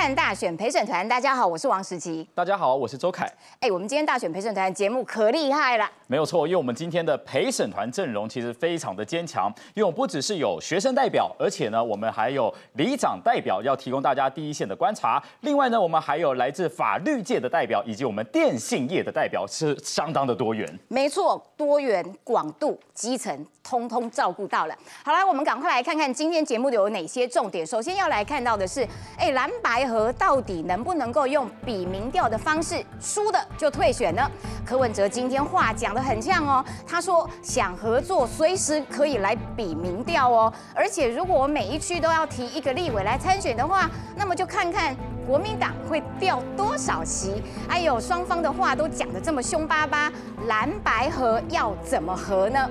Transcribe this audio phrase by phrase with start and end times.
[0.00, 2.26] 看大选陪审团，大家好，我是王时琪。
[2.34, 3.30] 大家好，我是周凯。
[3.60, 5.86] 哎，我们今天大选陪审团节目可厉害了。
[6.06, 15.22] 没有错，因为我们今天的陪审团阵容其实非常的坚强，因为我不只是有学生代表，而且呢，我们还有里长代表要提供大家第一线的观察。
[15.40, 20.66] 另外呢，我们还有来自法律界的代表，以及我们电信业的代表，是相当的多元。
[20.88, 24.74] 没错，多元、广度、基层，通通照顾到了。
[25.04, 27.66] 好了，我们赶快来看看今天节目有哪些重点。
[27.66, 34.22] 首先要来看到的是，哎，蓝白和到底能不能够用比民调的方式，输的就退选呢？
[34.64, 40.52] 柯文哲今天话讲的很呛哦，他说想合作，随时可以来比民调哦。
[40.74, 44.94] 而且如果我每一区都要提一个立委来参选的话，那么就看看
[45.26, 47.42] 国民党会掉多少席。
[47.68, 50.12] 还有双方的话都讲的这么凶巴巴，
[50.46, 52.70] 蓝白河要怎么合呢？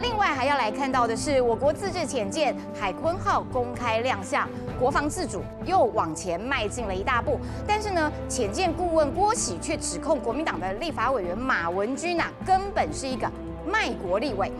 [0.00, 4.48] 另外还要来看到的是，我国自制潜舰海鲲号公开亮相，
[4.78, 7.38] 国防自主又往前迈进了一大步。
[7.66, 13.30] 但是呢，潜舰顾问郭喜却指控国民党的立法委员马文君呐，根本是一个
[13.66, 14.50] 卖国立委。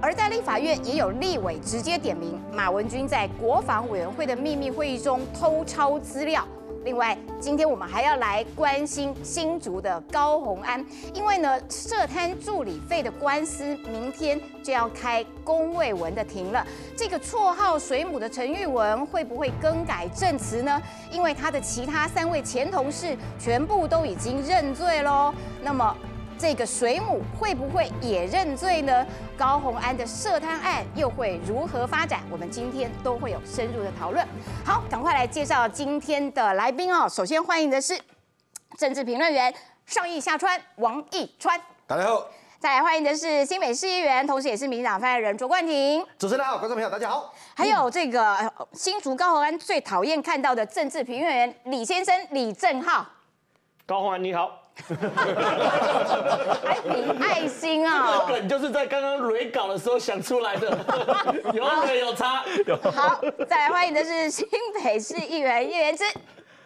[0.00, 6.42] 而在立法院也有立委直接点名马文君在国防委员会的秘密会议中偷抄资料。
[6.82, 16.66] 另外，今天我们还要来关心新竹的高红安，因为呢，涉贪助理费的官司明天就要开公卫文的庭了。
[16.96, 20.80] 这个绰号“水母”的陈玉文会不会更改证词呢？
[21.10, 25.34] 因为他的其他三位前同事全部都已经认罪喽。
[25.62, 25.96] 那么。
[26.40, 29.06] 这个水母会不会也认罪呢？
[29.36, 32.20] 高红安的涉贪案又会如何发展？
[32.30, 34.26] 我们今天都会有深入的讨论。
[34.64, 37.06] 好，赶快来介绍今天的来宾哦。
[37.06, 37.94] 首先欢迎的是
[38.78, 42.26] 政治评论员上义下川王义川，大家好。
[42.58, 46.02] 再来欢迎的是新北市议员，同时也是民党发言人卓冠廷。
[46.18, 47.34] 主持人好，观众朋友大家好。
[47.54, 53.04] 还有这个新竹高红安最讨厌看到的政治评论员李先生李正浩。
[53.84, 54.56] 高红安你好。
[56.64, 56.90] 还比
[57.22, 58.24] 爱心啊！
[58.28, 60.68] 梗就是在刚刚蕊稿的时候想出来的，
[61.52, 62.44] 有梗有差？
[62.92, 64.46] 好，再来欢迎的是新
[64.82, 66.04] 北市议员叶元之。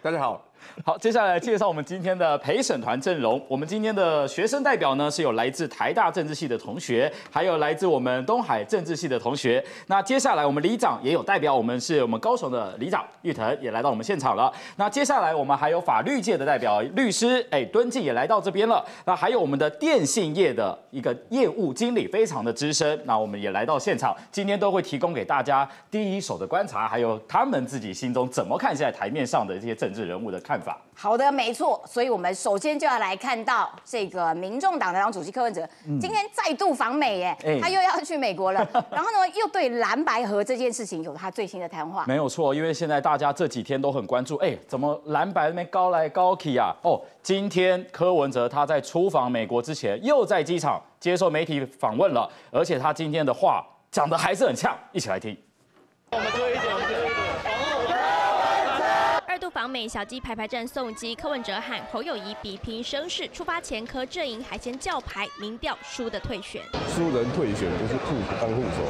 [0.01, 0.41] 大家好。
[0.83, 3.41] 好，接下来介绍我们今天的陪审团阵容。
[3.47, 9.63] 我们今天的学生代表呢，是有来自台大政治系的同学，还有来自我们东海政治系的同学。
[9.87, 14.51] 那接下来我们里长也有代表，我们是我们高雄的里长玉腾也来到我们现场了。
[14.75, 18.85] 那接下来我们还有法律界的代表律师，哎，敦进也来到这边了。
[19.05, 30.77] 那还有我们的电信业的一个业务经理，非常的资深，那我们也来到现场，今天都会提供给大家第一手的观察，还有他们自己心中怎么看现在台面上的这些政治人物的看法。
[30.97, 35.67] 好的，没错，所以我们首先就要来看到这个民众党的党主席柯文哲
[35.99, 42.05] 今天再度访美，耶，他又要去美国了， 然后呢，又对蓝白河这件事情有他最新的谈话。
[42.07, 46.73] 没有错，因为现在大家这几天都很关注，哎，怎么蓝白那边高来高去啊？
[46.81, 55.37] 哦，今天柯文哲他在出访美国之前，又在机场接受媒体访问了，而且他今天的话讲的还是很呛，一起来听。
[56.11, 57.04] 我们一点。
[59.55, 63.25] 访美小鸡排排站送机，柯文哲喊侯友谊比拼声势。
[63.29, 66.61] 出发前，柯阵营还先叫牌，民调输的退选。
[66.93, 68.83] 输人退选不是副当副手，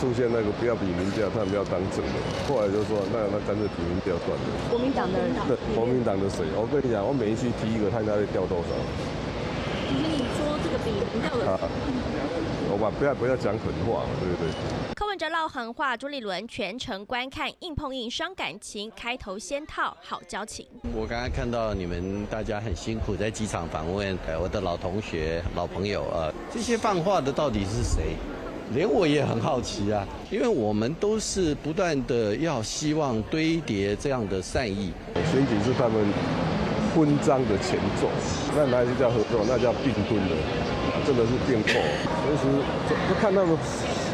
[0.00, 2.18] 出现那个不要比民调，他们要当正的。
[2.48, 4.42] 后来就说那那干脆比民调算了。
[4.68, 6.44] 国民党的对国民党的谁？
[6.56, 8.68] 我跟你讲，我每一期提一个，看他会掉多少。
[9.90, 11.46] 你说这个比民调的？
[12.70, 14.94] 我吧不要不要讲狠话，对不对？
[14.94, 20.64] 柯文哲唠狠话，朱立伦全程观看，硬碰硬伤感情，开头先套好交情。
[20.94, 28.14] 我刚刚看到你们大家很辛苦在机场访问，我的老同学、老朋友啊，这些放话的到底是谁？
[28.72, 34.92] 连我也很好奇啊，因为我们都是不断的要希望堆叠这样的善意。
[35.32, 36.06] 选举是他们
[36.94, 38.08] 婚章的前奏，
[38.56, 39.44] 那哪就叫合作？
[39.48, 40.36] 那叫并吞的，
[41.06, 41.68] 真的是并购。
[41.72, 42.42] 随时
[43.08, 43.56] 就看他们。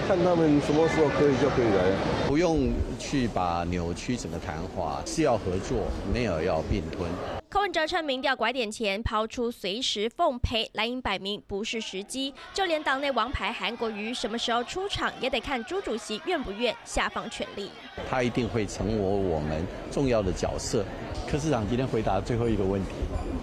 [0.06, 1.82] 看他们什么时候可以就可以来，
[2.28, 5.78] 不用去把扭曲整个谈话，是要合作，
[6.14, 7.10] 没有要并吞。
[7.48, 17.70] 柯文哲趁民调拐点前抛出随时奉陪，蓝营摆明不是时机，就连党内王牌韩国瑜什么时候出场，也得看朱主席愿不愿下放权力。
[18.10, 20.84] 他一定会成为我们重要的角色。
[21.28, 22.90] 柯市长今天回答最后一个问题，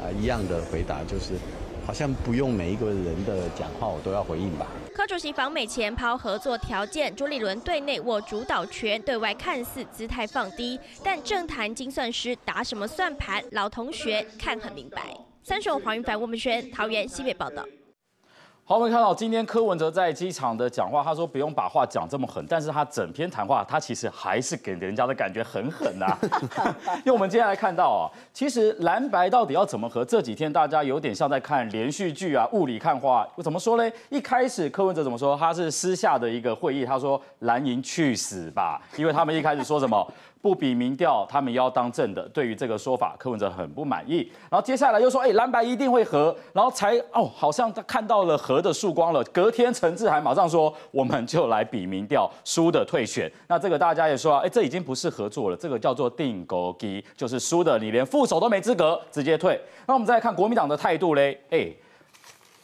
[0.02, 1.34] 啊，一样的回答就是。
[1.86, 4.68] 好像不用每一个人的讲话，我都要回应吧。
[4.94, 15.16] 柯主席访美前抛合作条件，朱立伦对内握主导权，对外看似姿态放低，但政坛精算师打什么算盘，老同学看很明白。
[15.44, 17.66] 三首黄云凡、吴文轩，桃园西北报道。
[18.66, 26.18] 好，我们看到今天柯文哲在机场的讲话，他说不用把话讲这么狠，但是他整篇谈话，他其实还是给人家的感觉很狠呐、
[27.04, 30.06] 因为我们接下来看到啊，其实蓝白到底要怎么和？
[30.06, 33.28] 这几天大家有点像在看连续剧啊，雾里看花。
[33.44, 33.92] 怎么说呢？
[34.10, 35.36] 一开始柯文哲怎么说？
[35.38, 40.10] 他是私下的一个会议，他说蓝营去死吧，因为他们一开始说什么？
[40.44, 42.22] 不比民调，他们要当正的。
[42.34, 44.30] 对于这个说法，柯文哲很不满意。
[44.50, 49.24] 然后接下来又说，哎，蓝白一定会合，然后才哦，好像他看到了合的曙光了。
[49.32, 53.32] 隔天陈志涵马上说，我们就来比民调，输的退选。
[53.48, 59.58] 那这个大家也说，哎，这已经不是合作了，这个叫做定勾机，就是输的你连副手都没资格，直接退。
[59.88, 61.72] 那我们再来看国民党的态度嘞，哎，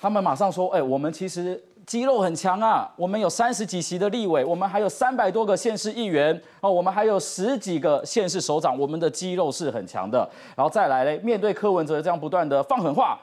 [0.02, 1.64] 他们马上说，哎，我们其实。
[1.90, 2.88] 肌肉很强啊！
[2.96, 10.20] 我们有三十几席的立委，我们还有三百多个县市议员哦，我们还有十几个县市首长，我们的肌肉是很强的。
[10.56, 13.20] 然后再来嘞，面对柯文哲这样不断的放狠话，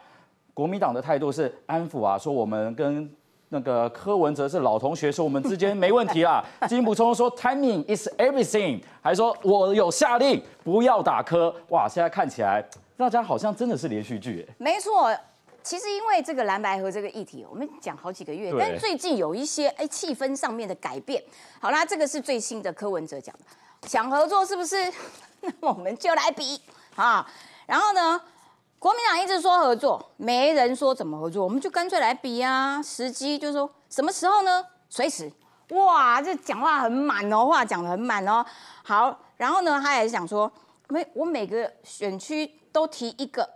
[0.52, 3.08] 国民党的态度是安抚啊，说我们跟
[3.50, 6.44] 那个柯文哲是老同学，说我们之间没问题啦。
[6.68, 11.54] 金补充说 timing is everything，还说我有下令不要打柯。
[11.68, 14.54] 哇，现在看起来大家好像真的是连续剧哎。
[14.58, 15.16] 没错。
[15.66, 21.20] 其实因为这个蓝白河这个议题，我们讲好几个月，但最近有一些哎气氛上面的改变。
[21.60, 24.76] 好啦，这个是最新的柯文哲讲的，想合作是不是？
[25.42, 26.62] 那我们就来比
[26.94, 27.28] 啊！
[27.66, 28.20] 然后呢，
[28.78, 32.80] 国民党一直说合作，没人说怎么合作，我们就干脆来比啊！
[32.80, 34.64] 时机就是说什么时候呢？
[34.88, 35.28] 随时。
[35.70, 38.46] 哇，这讲话很满哦，话讲的很满哦。
[38.84, 40.48] 好，然后呢，他也想说，
[40.86, 43.50] 每我每个选区都提一个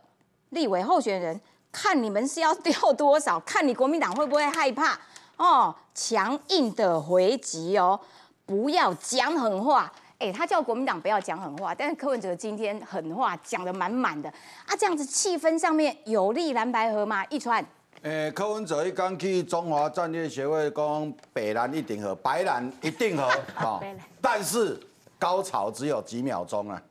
[0.49, 1.41] 立委候选人。
[1.72, 4.99] 看你们是要掉多少，看你国民党会不会害怕
[5.37, 5.75] 哦？
[5.94, 7.99] 强硬的回击哦，
[8.46, 9.93] 不要讲狠话。
[10.19, 14.28] 哎，他叫国民党不要讲狠话，但是柯文哲今天狠话讲的满满的
[14.67, 17.25] 啊，这样子气氛上面有利蓝白河吗？
[17.31, 17.64] 一川，
[18.02, 23.22] 诶，柯文哲一刚去中华战略协会讲北蓝一定和白蓝一定和
[23.56, 23.81] 啊，
[24.20, 24.78] 但是
[25.19, 26.82] 高潮只有几秒钟啊，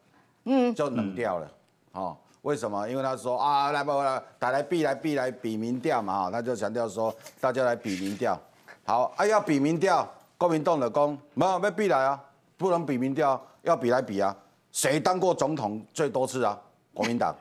[0.45, 1.51] 嗯，就冷掉了，
[1.91, 2.17] 哦。
[2.41, 2.87] 为什么？
[2.87, 8.39] 因为他说啊，来吧，打来比来比来比民调嘛，哈，他就强调说，大家来比民调。
[8.85, 10.07] 好，啊要比民调，
[10.37, 12.19] 国民党的讲，没有要比来啊，
[12.57, 14.35] 不能比民调，要比来比啊。
[14.71, 16.57] 谁当过总统最多次啊？
[16.93, 17.35] 国民党。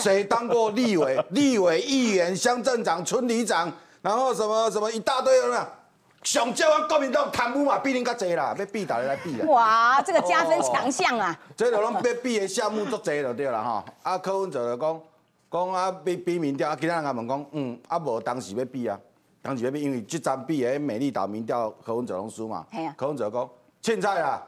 [0.00, 5.62] 谁当过立委、立委议员、乡镇长、村里长，然后什么什么一大堆有没有？
[6.24, 9.46] 上少我国民党贪污嘛，比恁较济啦，要比大家来比啦。
[9.46, 11.38] 哇，这个加分强项啊！
[11.54, 13.84] 这就拢要比的项目足济就对啦吼。
[14.02, 15.00] 啊，柯文哲就讲，
[15.50, 18.98] 讲啊比比民调，啊其他人也问讲，嗯，啊无当时要比啊，
[19.42, 22.64] 当时要比，因为即站比的美丽岛民调柯文哲拢输嘛。
[22.72, 22.94] 系啊。
[22.96, 23.50] 柯文哲讲，
[23.82, 24.42] 凊彩啦，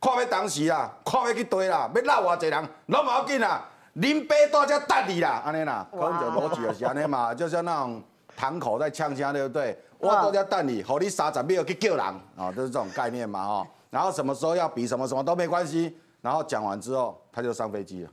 [0.00, 3.64] 看要当时啦，看要去对啦，要闹偌济人，拢无要紧啦，
[3.96, 4.34] 恁爸
[4.66, 5.86] 在遮等你啦，安尼啦。
[5.92, 8.02] 柯文哲逻辑就是安尼嘛，就像那种
[8.36, 9.78] 堂口在呛声，对不对？
[10.02, 12.04] 我都在等你，好你三十秒去救人
[12.36, 13.66] 啊，都是这种概念嘛哈。
[13.88, 15.96] 然后什么时候要比什么什么都没关系。
[16.20, 18.10] 然后讲完之后，他就上飞机了，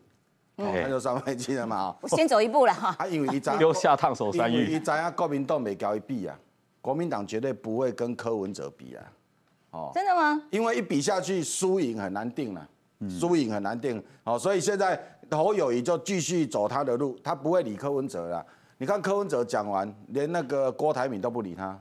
[0.57, 1.95] 他就上飞机了嘛。
[2.01, 2.95] 我先走一步了哈。
[2.97, 6.37] 他 因为一丢 下烫手山芋，一张啊，国民党没交一比啊，
[6.81, 9.03] 国民党绝对不会跟柯文哲比啊。
[9.71, 10.41] 哦，真的吗？
[10.49, 12.67] 因为一比下去，输赢很难定了，
[13.07, 14.03] 输赢很难定。
[14.23, 14.99] 哦，所以现在
[15.29, 18.45] 侯友谊就继续走他的路，他不会理柯文哲了。
[18.79, 21.79] 你看柯文哲讲完，连那个郭台铭都不理他。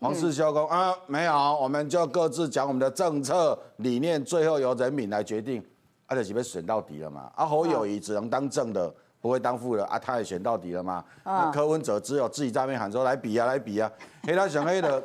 [0.00, 5.64] 黄世修讲啊，没有，我们就各自讲我们的政策理念，最后由人民来决定。
[6.06, 7.30] 啊，就是被选到底了嘛。
[7.34, 9.84] 啊，侯友谊只能当正的，不会当副的。
[9.86, 11.02] 啊，他也选到底了嘛。
[11.22, 13.90] 啊，柯文哲只有自己在那边喊说来比啊，来比啊。
[14.22, 15.02] 黑他想黑的。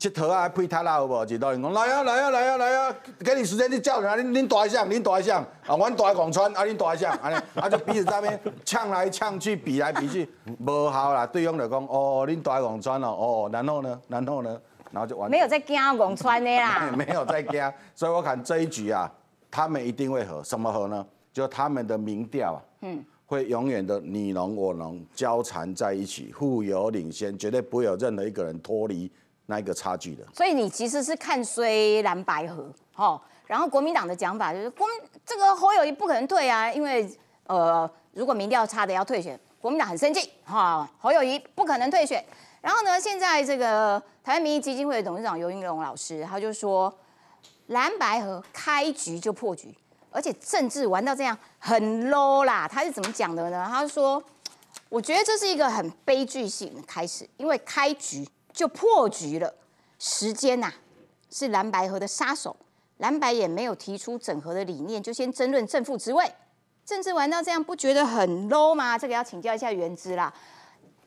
[0.00, 1.26] 佚佗啊，配他啦，有无？
[1.26, 2.96] 一道人讲来啊，来啊，来啊，来啊！
[3.22, 10.26] 给你时间，你叫人啊，恁恁大一项，恁大一项啊，阮大广川啊，恁大一项，安尼啊就彼此在那边呛来呛去，比来比去，
[10.58, 11.26] 无效啦。
[11.26, 14.58] 对方就讲哦，恁大广川哦，哦，然后呢，然后呢，
[14.90, 15.30] 然后就完。
[15.30, 16.90] 没有在惊广川的啦。
[16.96, 19.12] 没有在惊，所以我看这一局啊，
[19.50, 21.06] 他们一定会和，什么和呢？
[21.30, 29.12] 就他们的民调啊，嗯，会永远的你侬我侬交缠在一起，互有领先，绝对不会有任何一个人脱离。
[29.50, 34.86] 那一个差距的，所以你其实是看衰蓝白河，哦，然后国民党的讲法就是国
[35.26, 37.10] 这个侯友谊不可能退啊，因为
[37.48, 42.24] 呃，如果民调差的要退选，国民党很生气，哈，侯友谊不可能退选。
[42.60, 46.96] 然后呢，现在这个台湾民意基金会的董事长尤英龙老师，他就说
[47.66, 49.74] 蓝白河开局就破局，
[50.12, 52.68] 而且政治玩到这样很 low 啦。
[52.68, 53.66] 他是怎么讲的呢？
[53.68, 54.22] 他说，
[54.88, 58.24] 我觉得这是一个很悲剧性的开始，因为开局。
[58.60, 59.54] 就破局了，
[59.98, 60.70] 时间呐
[61.30, 62.54] 是蓝白河的杀手，
[62.98, 66.30] 蓝白也没有提出整合的理念，就先争论正副职位，
[66.84, 68.98] 政治玩到这样不觉得很 low 吗？
[68.98, 70.30] 这个要请教一下原之啦，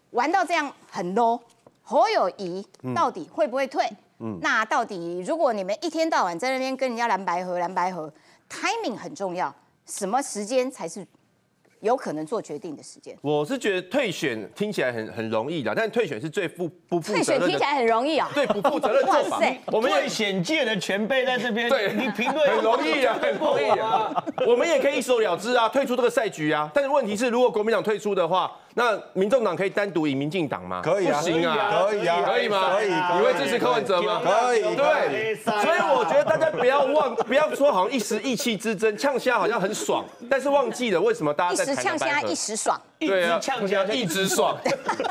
[0.09, 1.39] 玩到这样很 low，
[1.83, 3.87] 侯友谊到底会不会退？
[4.17, 8.11] 嗯，那到底如果你们一天到晚在那边跟人家蓝白河蓝白河
[8.49, 9.53] ，timing 很重要，
[9.85, 11.05] 什么时间才是
[11.83, 13.13] 有可能做决定的时间？
[13.21, 19.59] 我是觉得退选听起来很很容易的，但退选是最负不负退责任的，选听起来很容易啊、对不负责任的做法哇塞。
[19.67, 24.23] 我们也最险界的前辈在这边，对你评论很容易啊，很容易啊。
[24.47, 26.71] 我们也可以一走了之啊，退出这个赛局啊。
[26.73, 30.81] 但是问题是，如果国民党退出的话，那民众党可以单独赢民进党吗？
[30.83, 32.75] 可以啊不行啊，可以啊可以吗？
[32.75, 34.21] 可以你会支持柯文哲吗？
[34.23, 42.81] 可以对，所以我觉得大家不要忘， 不要说好像一时意气之争，呛虾好像很爽，但是忘记了为什么大家在一时呛虾，一时爽。
[42.99, 44.57] 对啊，呛虾一直爽，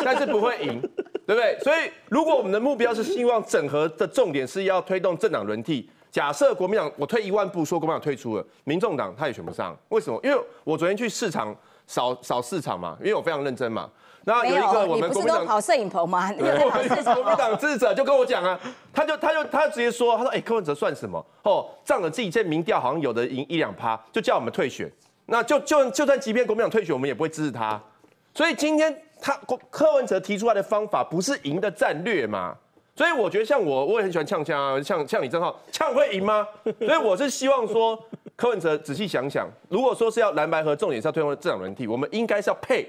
[0.05, 0.81] 但是不会赢，
[1.27, 1.59] 对不对？
[1.61, 10.19] 所以如果我们的目标是希望整合的重点是要推动政党轮替，假设国民党我退一万步说国民党退出了，民众党他也选不上，为什么？
[10.25, 11.55] 因为我昨天去市场
[11.93, 13.91] 扫扫市场嘛，因为我非常认真嘛。
[14.25, 16.31] 然有一个我们国民党是都跑摄影棚吗？
[16.33, 18.59] 你有国民党支持者就跟我讲啊，
[18.95, 21.23] 他就他就他直接说，他说哎、柯文哲算什么？
[21.43, 24.91] 哦，仗着自己这民调好像有的赢一两趴，就叫我们退选。
[25.27, 27.79] 那就就就算即便国民党退选，我们也不会支持他。
[28.33, 32.57] 所以今天他柯柯文哲提出来的方法不是赢的战略嘛？
[32.95, 36.47] 所以我觉得像我，我也很喜欢呛呛啊，像像李正浩，呛会赢吗？
[36.79, 37.99] 所以我是希望说，
[38.43, 42.85] 柯文哲仔细想想，如果说是要蓝白河，重点是要推动政党轮替，我们应该是要配，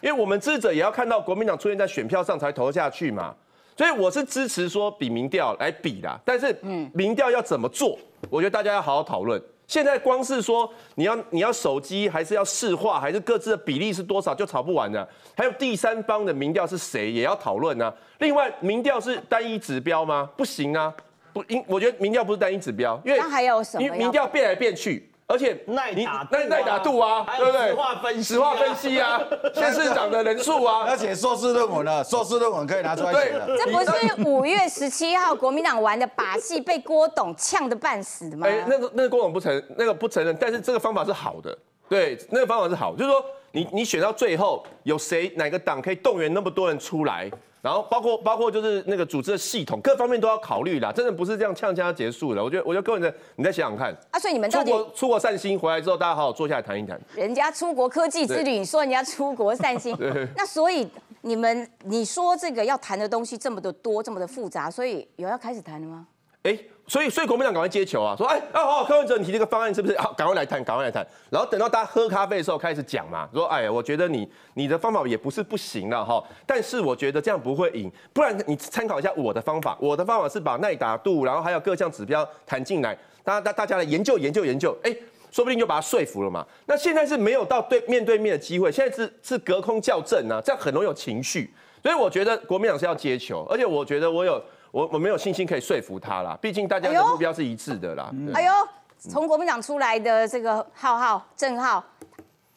[0.00, 3.32] 因为我们支持者也要看到国民党出现在选票上才投下去嘛。
[3.76, 6.52] 所以我是支持说比民调来比啦，但是
[6.92, 7.96] 民调要怎么做，
[8.28, 9.40] 我觉得大家要好好讨论。
[9.68, 15.08] 现在光是说你要你要手机还是要市话，还是各自的比例是多少，就吵不完的。
[15.36, 17.94] 还有第三方的民调是谁，也要讨论呢。
[18.18, 20.28] 另外，民调是单一指标吗？
[20.36, 20.92] 不行啊，
[21.38, 27.68] 不因我觉得民调不是单一指标，因为那还有什么因为民调变来变去，而且耐打啊耐耐打度啊，对不对？
[27.68, 29.20] 实话分析啊实话分析啊，
[29.54, 33.46] 县市长的人数啊，而且硕士论文了，硕士论文可以拿出来写了。
[33.56, 38.48] 这不是五月十七号国民党玩的把戏，被郭董呛的半死的吗？
[38.48, 41.56] 哎、那个那个郭董不承那个不承认，但是这个方法是好的，
[41.88, 52.42] 对，那个方法是好，就是说你你选到最后有谁哪个党可以动员那么多人出来，然后包括包括就是那个组织的系统各方面都要考虑啦，真的不是这样呛呛结束了。
[52.42, 57.00] 我觉得我觉得各位呢你再想想看，啊，所以你们到底出国出国散心回来之后，大家好好坐下来谈一谈。
[57.14, 59.96] 人家出国科技之旅，你说人家出国散心，
[60.36, 60.88] 那所以
[61.22, 66.06] 你们你说这个要谈的东西这么的多，这么的复杂，所以有要开始谈了吗？
[66.44, 66.56] 哎、
[66.88, 70.10] 所以所以国民党赶快接球啊，说哎哦，柯文哲你提这个方案是不是好？
[70.14, 71.06] 赶快来谈，赶快来谈。
[71.28, 84.96] 然后等到大家喝咖啡的时候开始讲嘛，说哎，我觉得你你的方法也不是不行了哈，但是我觉得这样不会赢，不然你参考一下我的方法，我的方法是把耐打度，然后还有各项指标谈进来，大家大大家来研究研究研究，哎、
[85.30, 86.46] 说不定就把他说服了嘛。
[86.64, 91.52] 那现在是没有到对面对面的机会，现在是是隔空校正啊，这样很容易有情绪。
[91.82, 98.12] 所以我觉得国民党是要接球，而且我觉得我有我我没有信心可以说服他啦，毕竟大家的目标是一致的啦。
[98.34, 98.52] 哎呦，
[98.98, 101.82] 从国民党出来的这个浩浩郑浩，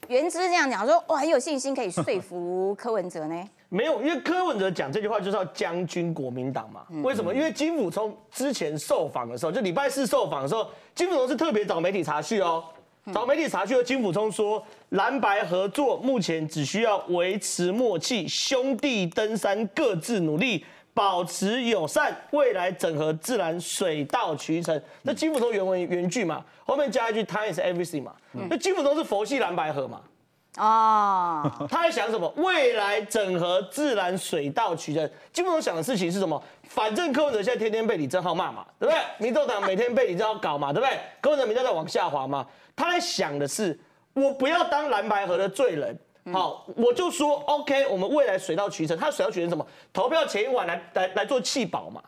[0.07, 3.49] 原之这样讲说，我，很有信心可以说服 柯文哲呢。
[3.69, 6.85] 没有，因为柯文哲讲这句话就是要将军国民党嘛。
[7.01, 7.33] 为什么？
[7.33, 12.61] 因为金辅聪之前受访的时候，就礼拜四受访的时候，金辅聪是特别找媒体查叙哦，
[13.13, 20.65] 找媒体查叙的金辅聪说，蓝白合作目前只需要维持默契，兄弟登山各自努力。
[20.93, 24.81] 保持友善，未来整合自然水到渠成。
[25.03, 28.13] 那金辅聪原文原句嘛，后面加一句 “Time is everything” 嘛。
[28.49, 30.01] 那金辅聪是佛系蓝白河嘛？
[30.57, 32.27] 哦，他在想什么？
[32.35, 35.09] 未来整合自然水到渠成。
[35.31, 36.41] 金不总想的事情是什么？
[36.63, 39.01] 反正柯文哲现在天天被李正浩骂嘛，对不对？
[39.17, 40.99] 民众党每天被李正浩搞嘛，对不对？
[41.21, 42.45] 柯文哲民调在往下滑嘛。
[42.75, 43.79] 他在想的是，
[44.13, 45.97] 我不要当蓝白河的罪人。
[46.31, 48.97] 好，我就说 OK，我们未来水到渠成。
[48.97, 49.65] 他的水到渠成什么？
[49.93, 52.01] 投票前一晚来来来做弃保嘛。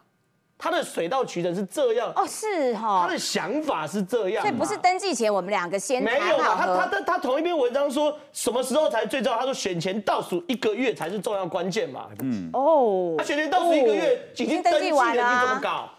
[0.56, 6.56] 他的水到渠成是这样，哦是哈、他的想法是这样嘛，所以不是登记前我们两个先没有嘛？
[6.56, 9.38] 他他他他同一篇文章说什么时候才最重要？
[9.38, 12.08] 他说选前倒数一个月才是重要关键嘛。
[12.22, 15.90] 嗯哦他选前倒数一个月哦已经登记，完了啊你怎么搞？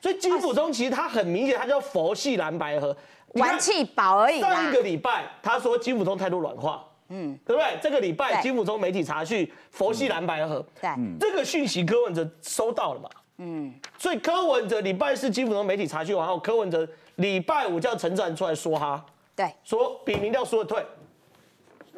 [0.00, 2.96] 所以金辅中其实他很明显，他叫佛系蓝白河，
[3.34, 7.78] 玩气宝而已上一个礼拜他说金辅中态度软化，嗯，对不对？
[7.82, 8.42] 这个礼拜对。
[8.42, 13.08] 金辅中媒体查叙佛系蓝白河，对，这个讯息柯文哲收到了嘛？
[13.38, 20.84] 嗯，所以柯文哲礼拜四金辅中媒体查叙完后，柯文哲礼拜五叫陈展出来说哈，对，说比民调输了退。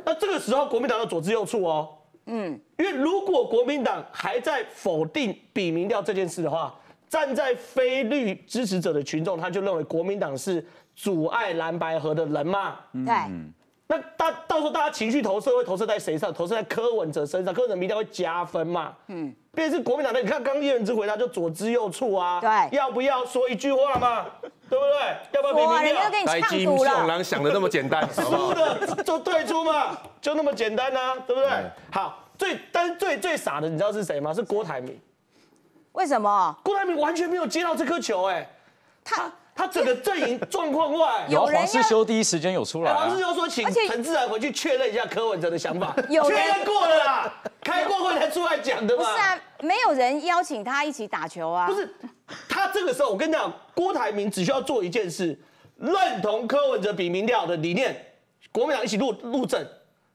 [0.05, 1.89] 那这个时候国民党要左支右绌哦，
[2.27, 6.75] 嗯，因为如果国民党还在否定比民调这件事的话，
[7.09, 12.77] 站在非绿支持者的群众，他就认为国民党是阻碍蓝白河的人嘛。
[12.93, 13.15] 对，
[13.89, 16.33] 那大到时候大家情绪投射会投射在谁上？
[16.35, 18.93] 投射在柯文哲身上，柯文哲民调会加分嘛？
[19.07, 24.27] 嗯，便是国民党的，你看刚叶人之回答就左支右绌啊，对要不要说一句话嘛？
[24.69, 25.17] 对不对？
[25.33, 26.11] 要不要比哇，民调人家？
[26.11, 27.07] 跟你来呛赌金永了。
[27.07, 31.49] 郎想的那么简单，输的就退出嘛，就那么简单呐、对不对？
[31.93, 34.35] 好，最但是最最傻的，你知道是谁吗？
[34.35, 35.01] 是郭台铭。
[35.93, 36.59] 为什么？
[36.65, 38.47] 郭台铭完全没有接到这颗球、哎，
[39.05, 41.27] 他他整个阵营状况外。
[41.31, 47.33] 有人黄世修第一时间有出来、黄世，修说，请陈志然回去确认一下柯文哲的想法，有确认过了啦，
[47.63, 49.03] 开过会才出来讲的嘛。
[49.03, 51.67] 不是啊，没有人邀请他一起打球啊。
[51.67, 51.89] 不是，
[52.49, 55.39] 他这个时候，我跟你讲，郭台铭只需要做一件事，
[55.79, 57.97] 认同柯文哲比民调的理念，
[58.53, 59.63] 国民党一起入入阵，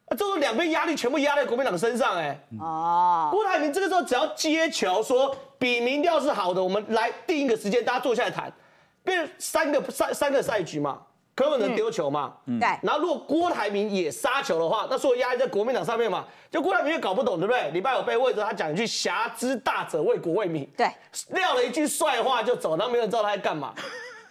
[0.05, 2.39] 啊，这时候两边压力全部压在国民党身上、哎。
[2.59, 8.53] 哦，郭台铭这个时候只要接球说比民调是好的，我们来定一个时间，大家坐下来谈。
[9.03, 10.99] 变三个三三个赛局嘛，
[11.35, 17.71] 柯文哲丢球嘛，对，然后如果郭台铭也杀球的话，那所有压力在国民党上面嘛，就郭台铭也搞不懂，对不对？
[17.71, 20.91] 礼拜五被问着他讲一句“侠之大者，为国为民”，对，
[21.29, 23.73] 撂了一句帅话就走，然后没有人知道他在干嘛。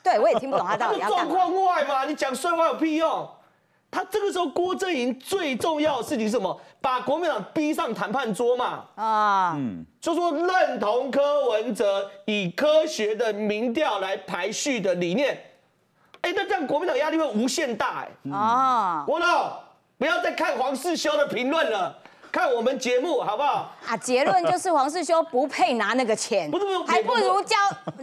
[0.03, 1.25] 对我也听不懂他到他底要干嘛。
[1.35, 3.29] 状况外嘛，你讲帅话有屁用？
[3.91, 6.61] 他这个时候郭正营最重要的事情是什么？
[6.81, 8.85] 把国民党逼上谈判桌嘛。
[8.95, 9.59] 啊，
[10.01, 15.53] 就说认同柯文哲以科学的民调来排序的理念，
[16.21, 18.09] 哎，那这样国民党压力会无限大哎。
[18.31, 19.59] 哦，国老，
[19.99, 21.99] 不要再看黄世修的评论了，
[22.33, 23.73] 看我们节目好不好？
[23.87, 27.57] 啊，结论就是黄世修不配拿那个钱， 不是不是还不如叫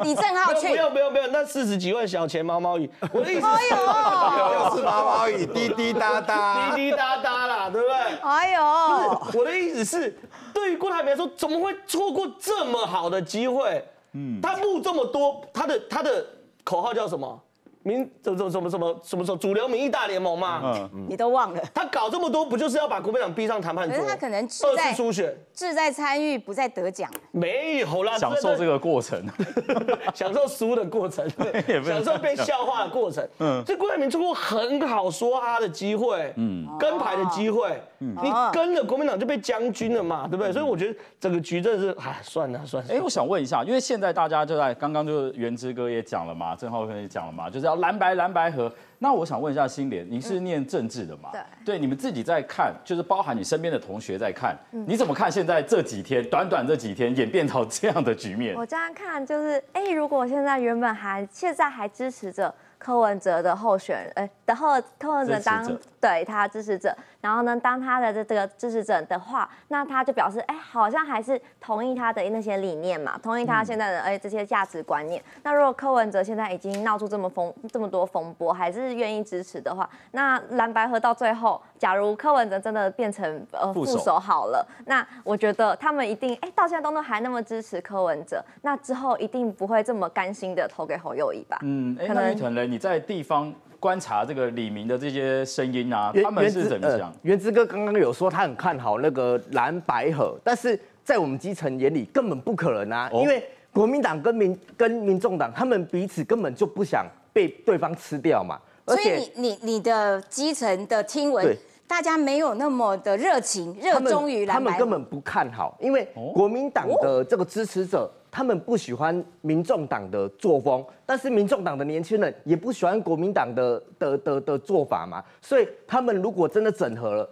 [0.04, 0.76] 李正浩去不。
[0.76, 3.78] 用不用不用，那四十几万小钱毛毛雨，我的意思哎是呦，
[4.70, 6.76] 又是毛毛雨，滴滴答答。
[6.76, 7.96] 滴滴答答啦，对不对？
[8.22, 10.20] 哎呦，我的意思是，
[10.54, 13.84] 对于郭台铭来说，怎么会错过这么好的机会？
[14.14, 16.26] 嗯，他募这么多，他的他的
[16.64, 17.40] 口号叫什么？
[17.88, 20.62] 民怎么怎么怎么怎么什么什么主流民意大联盟嘛？
[20.94, 23.98] 嗯，你都忘了，他搞这么多，不就是要把国民党逼上谈判桌？
[23.98, 27.10] 可是他可能志在次初选志在参与，不在得奖。
[27.32, 29.24] 没有啦，享受这个个过程。
[30.14, 31.26] 享受输的过程，
[31.86, 33.28] 享受被笑话的过程。
[33.40, 40.52] 嗯，这郭台铭错过很好说他的机会，嗯，跟牌的机会，嗯你跟了国民党就被将军了嘛，对不对？
[40.52, 42.94] 所以我觉得整个局真的是，哎，算了算了。
[42.94, 48.72] 哎，我想问一下，因为现在大家就在刚刚就是元之哥也讲了嘛，郑浩哥也讲了嘛，就是要蓝白蓝白河。
[49.00, 51.30] 那我想问一下新莲，你是念政治的嘛？
[51.32, 58.56] 对对，你们自己在看，就是包含你身边的同学在看，你怎么看现在这几天短短这几天演变到这样的局面？
[58.56, 75.22] 我这样看就是，哎、如果现在原本还现在还支持着柯文哲的候选人，哎，然后柯文哲当对他支持者，然后呢，当他的这这个支持者的话，那他就表示，哎、好像还是同意他的那些理念嘛，同意他现在的哎、这些价值观念。
[75.44, 91.58] 那如果柯文哲现在已经闹出这么风这么多风波，还是愿意支持的话，那蓝白合到最后，假如柯文哲真的变成呃副手好了，那我觉得他们一定哎、到现在都还那么支持柯文哲，那之后一定不会这么甘心的投给侯友谊吧？
[91.62, 92.66] 嗯，哎，可能那玉腾呢？
[92.66, 97.14] 你在地方观察这个李明的这些声音啊，他们是怎么呃想？
[97.22, 111.56] 原之哥刚刚有说他很看好那个蓝白河，但是在我们基层眼里根本不可能啊，哦因为国民党跟民跟民众党他们彼此根本就不想被对方吃掉嘛，而所以你你你的基层的听闻，
[111.88, 114.80] 大家没有那么的热情，热他们衷于他们蓝白合。
[114.80, 127.28] 根本不看好，因为国民党的这个支持者，他们不喜欢民众党的作风，但是民众党的年轻人也不喜欢国民党的的的的做法嘛，所以他们如果真的整合了，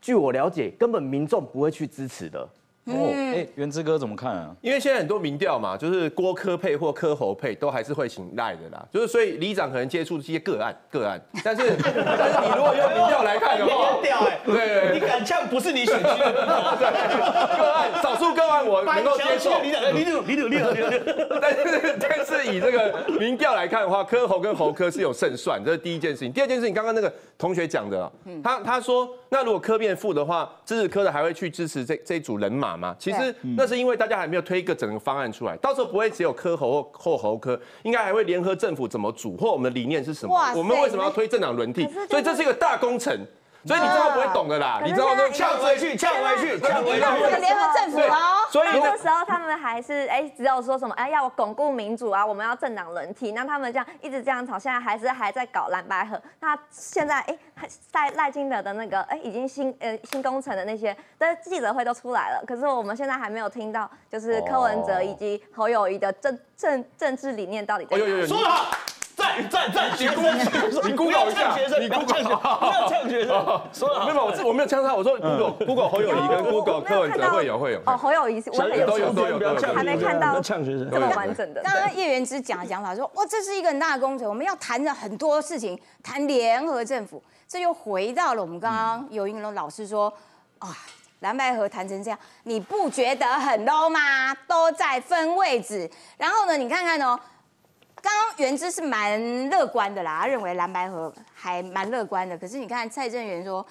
[0.00, 2.48] 据我了解，根本民众不会去支持的。
[2.86, 4.54] 哦，哎，元之哥怎么看啊？
[4.60, 16.32] 因为现在很多民调嘛，就是郭科配或科侯配都还是会请赖的啦，就是所以里长可能接触这些个案个案，但是但是你如果用民调来看的话很， 屌哎，对对对，你敢呛不是你选区的，
[17.58, 26.32] 个案少数个案我 能够接受，你讲你赌你赌你赌你赌，但是但是以这个民调来看的话，科侯跟侯科是有胜算，这是第一件事情。
[26.32, 28.12] 第二件事情，刚刚那个同学讲的啊，
[28.44, 32.94] 他他说，那如果科变负的话，支持科的还会去支持这这一组人马吗？
[32.98, 43.18] 其实那是因为大家还没有推一个整个方案出来，到时候不会只有科喉或或侯科，应该还会联合政府怎么组，或我们的理念是什么我们为什么要推政党轮替所以这是一个大工程。
[43.66, 47.00] 所以你这样不会懂的啦，你知道那现在呛回去呛回去呛回去。
[47.00, 56.20] 这个联合政府哦，所以那个时候他们还是哎，只有说什么哎要巩固民主啊，我们要政党轮替，那他们这样一直这样吵，现在还是还在搞蓝白合。
[56.40, 57.38] 那现在哎，
[57.90, 68.10] 在赖金德的那个哎已经新呃新工程的那些的记者会都出来了，可是我们现在还没有听到，就是柯文哲以及侯友谊的政政政治理念到底在哪里？
[68.10, 68.75] 哦有有有，说得好，在
[69.50, 77.80] 赞赞赞，学生，你 Google 一下你不要呛学 Google 生，不要呛学生，说了 没有，我这我没有呛他，我说 Google Google 侯友谊跟 Google 柯文哲会有会有。
[77.86, 79.38] 哦，侯友谊是我很有都有
[79.74, 81.62] 还没看到呛学生这么完整的。
[81.62, 90.12] 刚刚叶元之讲的讲法说，哇，这是一个很大的工程，我们要谈的很多事情，谈联合政府，这又回到了我们刚刚尤英龙老师说，
[90.58, 90.68] 啊，
[91.20, 94.34] 蓝白河谈成这样，你不觉得很 low 吗？
[94.46, 97.18] 都在分位置，然后呢，你看看哦。
[98.06, 102.38] 刚刚原之是蛮乐观的啦，他认为蓝白河还蛮乐观的。
[102.38, 103.66] 可是你看蔡正元说，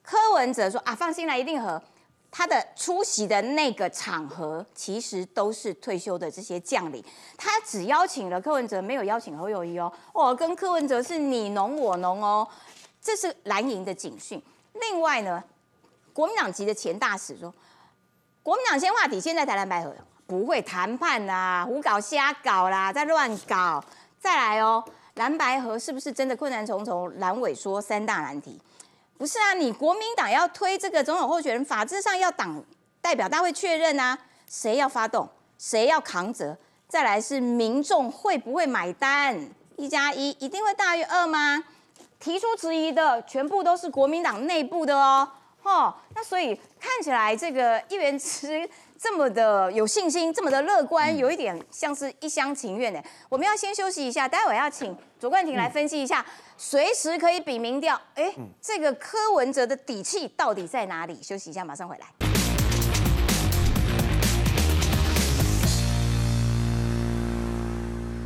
[0.00, 1.82] 柯文哲说啊，放心啦，一定和。
[2.30, 7.02] 他的出席的那个场合，其实都是退休的这些将领，
[7.38, 9.90] 他只邀请了柯文哲，没有邀请侯友谊哦。
[10.12, 12.46] 我跟柯文哲是你侬我侬哦，
[13.00, 14.40] 这是蓝营的警讯。
[14.74, 15.42] 另外呢，
[16.12, 17.52] 国民党籍的前大使说，
[18.42, 19.96] 国民党先话题，现在谈蓝白合
[20.28, 23.82] 不会谈判啦，胡搞瞎搞啦，在乱搞。
[24.20, 27.10] 再来哦，蓝白合是不是真的困难重重？
[27.18, 28.60] 蓝委说三大难题。
[29.16, 32.62] 不是啊，你国民党要推这个总统候选人，法制上要党
[33.00, 36.54] 代表大会确认啊，谁要发动，谁要扛责，
[36.86, 39.48] 再来是民众会不会买单？
[39.76, 41.64] 一加一一定会大于二吗？
[42.20, 45.26] 提出质疑的全部都是国民党内部的哦，
[45.62, 48.68] 哦，那所以看起来这个议员吃
[49.00, 53.00] 这么的有信心，这么的乐观，有一点像是一厢情愿的。
[53.28, 56.26] 我们要先休息一下，待会要请左冠廷来分析一下。
[56.56, 61.22] 随时可以比民调，哎，这个柯文哲的底气到底在哪里？
[61.22, 62.06] 休息一下，马上回来。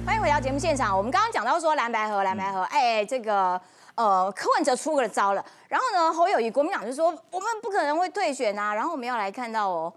[0.07, 0.97] 欢迎回到节目现场。
[0.97, 3.61] 我们刚刚讲到说蓝白河，蓝白河，哎，这个
[3.95, 9.93] 呃柯文哲出个招了，然后呢侯友谊国民党就说我们不可能会退选啊，然后我们要来看到哦，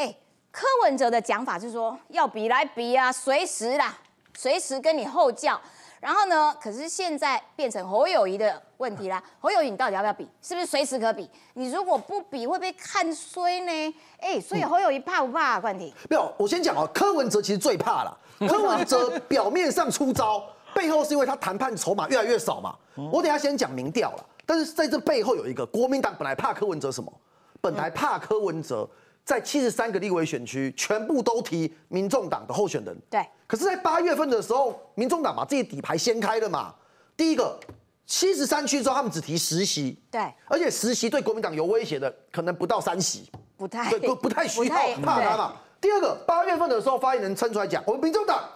[0.00, 0.16] 哎
[0.50, 3.98] 柯文哲的讲法是说要比来比啊，随时啦，
[4.34, 5.60] 随时跟你后叫。
[6.00, 6.56] 然后呢？
[6.58, 9.22] 可是现在变成侯友谊的问题啦。
[9.38, 10.26] 侯友谊，你到底要不要比？
[10.40, 11.28] 是不是随时可比？
[11.52, 13.94] 你如果不比，会被看衰呢？
[14.18, 15.60] 哎，所以侯友谊怕不怕？
[15.60, 15.92] 冠廷？
[16.08, 16.88] 没有，我先讲哦。
[16.94, 18.18] 柯文哲其实最怕了。
[18.48, 20.42] 柯文哲表面上出招，
[20.74, 22.74] 背后是因为他谈判筹码越来越少嘛。
[23.12, 27.12] 我等下先讲民调了，但是在这背后有一个国民党本来怕柯文哲什么？
[27.60, 28.88] 本来怕柯文哲。
[29.24, 32.96] 在七十三个立委选区，全部都提民众党的候选人。
[33.08, 33.24] 对。
[33.46, 36.74] 可是，在八月份的时候，民众党把自己底牌掀开了嘛。
[37.16, 37.58] 第一个，
[38.06, 40.00] 七十三区之后，他们只提实习。
[40.10, 40.20] 对。
[40.46, 43.30] 而且实习对国民党有威胁的，可能不到三席。
[43.56, 43.90] 不太。
[43.90, 45.56] 对，不不太需要怕他嘛。
[45.80, 48.48] 第二个，八月份的时候，发言人撑出来讲，我们民众党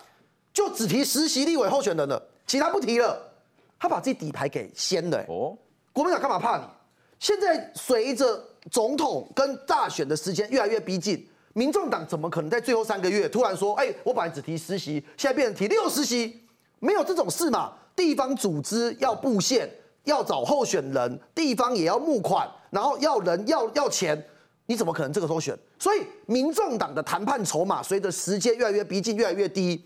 [0.53, 3.20] 就只提实习立委候选人了，其他不提了。
[3.79, 5.24] 他把自己底牌给掀了。
[5.29, 5.57] 哦。
[5.92, 6.64] 国民党干嘛怕你？
[7.18, 8.44] 现在随着。
[8.70, 11.22] 总统跟大选的时间越来越逼近，
[11.53, 16.40] 民众党怎么可能在最后三个月突然说：“哎，我本来只提实习，现在变成提六实习？
[16.79, 17.74] 没有这种事嘛？
[17.94, 19.70] 地方组织要布线，
[20.05, 24.18] 要找候选人，地方也要募款，然后要人要要钱，
[24.64, 25.55] 你怎么可能这个时候选？
[25.79, 29.85] 所以，民众党的谈判筹码随着时间越来越逼近，越来越低。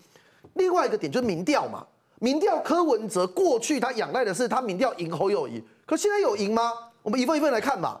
[0.53, 1.85] 另外一个点就是民调嘛，
[2.19, 6.71] 民调柯文哲过去他仰赖的是他民调赢侯友谊，可现在有赢吗？
[7.01, 7.99] 我们一份一份来看嘛。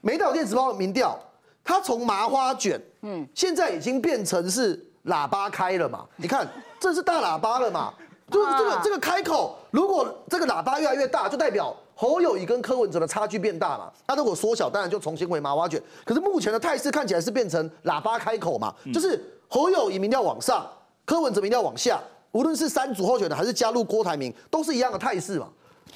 [0.00, 1.18] 美岛电子报的民调，
[1.64, 6.06] 它从麻花卷，嗯，现在已经变成是喇叭开了嘛？
[6.16, 6.46] 你看，
[6.78, 7.92] 这是大喇叭了嘛？
[8.30, 13.90] 就是这个这个开口，如果这个喇叭越来越大，就代表侯友谊跟柯文哲的差距变大嘛？
[14.06, 15.82] 那如果缩小，当然就重新回麻花卷。
[16.04, 18.72] 可是目前的态势看起来是变成喇叭开口嘛？
[18.94, 20.64] 就是侯友谊民调往上，
[21.04, 25.48] 柯文哲民调往下，无论是三组候选的还是加入郭台铭，都是一样的态势嘛？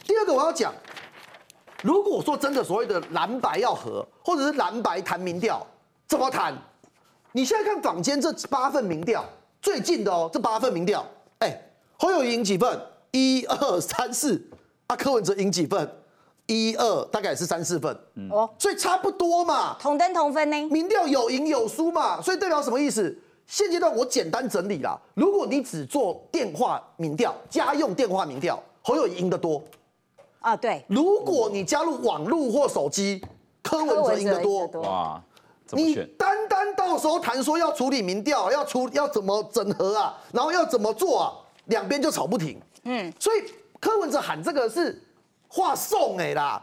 [0.04, 0.72] 第二个我要讲。
[1.82, 5.66] 如果说真的所谓的蓝白要和，或者是蓝白谈民调，
[6.06, 6.54] 怎么谈？
[7.32, 9.24] 你现在看坊间这八份民调，
[9.62, 11.06] 最近的哦，这八份民调，
[11.38, 11.60] 哎，
[11.98, 12.80] 侯友赢几份？
[13.12, 14.40] 一二三四，
[14.86, 15.88] 啊，柯文哲赢几份？
[16.46, 17.96] 一二，大概也是三四份，
[18.30, 20.66] 哦，所以差不多嘛，同登同分呢。
[20.66, 23.16] 民调有赢有输嘛，所以代表什么意思？
[23.46, 29.62] 现阶段我简单整理啦，如果你只做电话民调，家用电话民调，侯友赢得多。
[30.40, 33.22] 啊，对，如果你加入网络或手机，
[33.62, 35.22] 柯文哲赢得多哇！
[35.72, 41.32] 你单单到时候谈说要处理民调，要出要怎么整合啊，然后要怎么做啊，
[41.66, 42.58] 两边就吵不停。
[42.84, 43.44] 嗯，所以
[43.78, 45.00] 柯文哲喊这个是
[45.46, 46.60] 话送哎啦，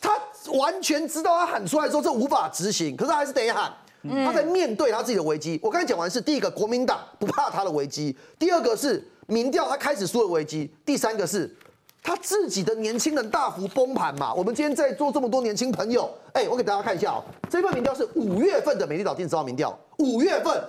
[0.00, 0.16] 他
[0.52, 3.72] 完全知道他喊出来之后这无法执行，可是还是得喊。
[4.02, 5.58] 他在面对他自己的危机。
[5.62, 11.56] 我刚才讲完是第一个国民党不怕他的危机，第二个是民调他开始输的危机，第三个是。
[12.04, 14.32] 他自己的年轻人大幅崩盘嘛？
[14.34, 20.62] 我们今天在座这么多年轻朋友，哎，我给大家看一下哦，这份民调是五月份的美丽岛电子报民调，五月份，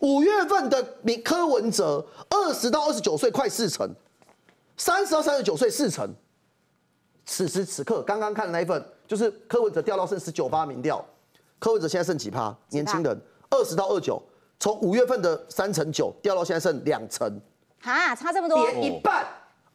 [0.00, 3.88] 五月份的民柯文哲二十到二十九岁快四成，
[4.76, 6.12] 三十到三十九岁四成。
[7.24, 11.04] 此时此刻，刚刚看的那一份，就是柯文哲掉到剩十九趴民调，
[11.60, 12.52] 柯文哲现在剩几趴？
[12.70, 13.16] 年轻人
[13.50, 14.20] 二十到二九，
[14.58, 17.40] 从五月份的三成九掉到现在剩两成，
[17.80, 19.24] 哈，差这么多，跌一半。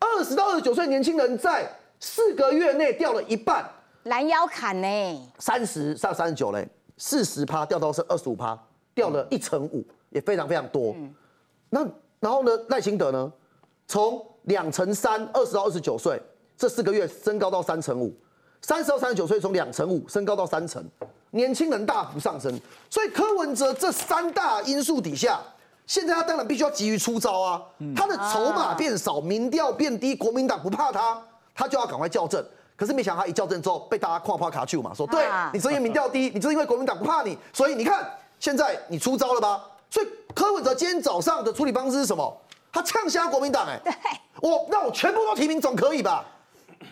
[0.02, 3.64] 二十到二十九岁年轻人在四个月内掉了一半，
[4.04, 8.58] 拦腰砍呢，三十上三十九嘞，四十趴掉到是二十五趴，
[8.94, 10.94] 掉了一成五，也非常非常多。
[11.70, 11.88] 那
[12.20, 13.32] 然后呢，赖清德呢，
[13.88, 16.22] 从两成三，二十到二十九岁。
[16.58, 18.14] 这四个月升高到三成五，
[18.62, 20.84] 三十到三十九岁从两成五升高到三成，
[21.32, 22.56] 年轻人大幅上升，
[22.88, 25.42] 所以柯文哲这三大因素底下，
[25.92, 27.62] 现在他当然必须要急于出招啊，
[27.94, 31.22] 他的筹码变少，民调变低，国民党不怕他，
[31.54, 32.42] 他就要赶快校正。
[32.78, 39.62] 可是没想到他一校正之后，被大家夸夸卡丘嘛，说对你是因为民调低，你就是因为国民党不怕你，所以你看现在你出招了吧？
[39.90, 42.42] 所以柯文哲今天早上的处理方式是什么？
[42.72, 43.94] 他呛瞎国民党哎，对，
[44.40, 46.24] 我那我全部都提名总可以吧？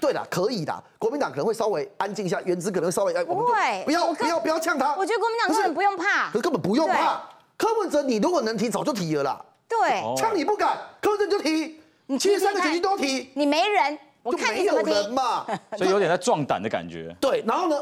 [0.01, 0.83] 对的，可以的。
[0.97, 4.93] 国民党可能会稍微安静一下，原子可能稍微哎，不会，不要不要不要呛他。
[4.97, 7.21] 我觉得国民党根本不用怕，可是根本不用怕。
[7.59, 9.45] 柯文哲，你如果能提，早就提了啦。
[9.67, 15.45] 对，像你不敢，柯文哲就提，你其实三个选区都提，你没人，我看你怎么人嘛。
[15.77, 17.13] 所以有点在壮胆的感觉。
[17.19, 17.75] 对，然后呢，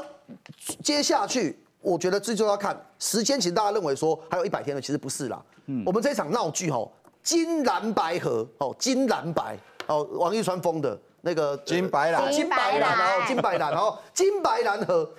[0.83, 3.39] 接下去我觉得最重要看时间。
[3.39, 5.39] 其实大家认为说还有一百天了，其实不是啦。
[5.67, 10.99] 嗯，我们这场闹剧哦，金蓝白河哦，金蓝白哦，王一川封的。
[11.21, 15.09] 那个金白蓝，金白蓝，然后金白蓝，然后金白蓝和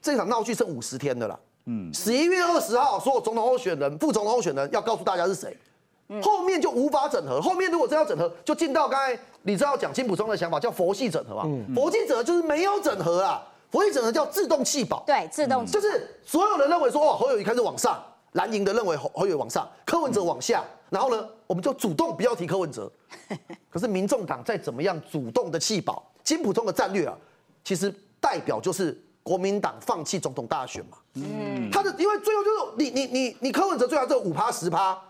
[0.00, 1.38] 这场闹剧剩五十天的啦。
[1.66, 5.56] 嗯，十一月二十号，所有总统候选人、副总统候选人要告诉大家是谁，
[6.20, 7.40] 后面就无法整合。
[7.40, 11.42] 后面如果真要整合，就进到刚才你知道讲金普中的想法，叫佛系整合嘛。
[11.74, 15.04] 佛系整合就是没有整合啊，佛系整合叫自动弃保。
[15.06, 20.64] 对，自动就是所有人认为说哦，侯友谊开始往上，蓝营的认为侯侯友往上，柯文哲往下。
[20.90, 22.90] 然后呢，我们就主动不要提柯文哲。
[23.70, 27.16] 可是民众党再怎么样主动的弃保，金普中的战略啊，
[27.64, 30.98] 其实代表就是国民党放弃总统大选嘛。
[31.14, 35.00] 嗯，他的因为最后就是你你你你柯文哲最后这五趴十趴，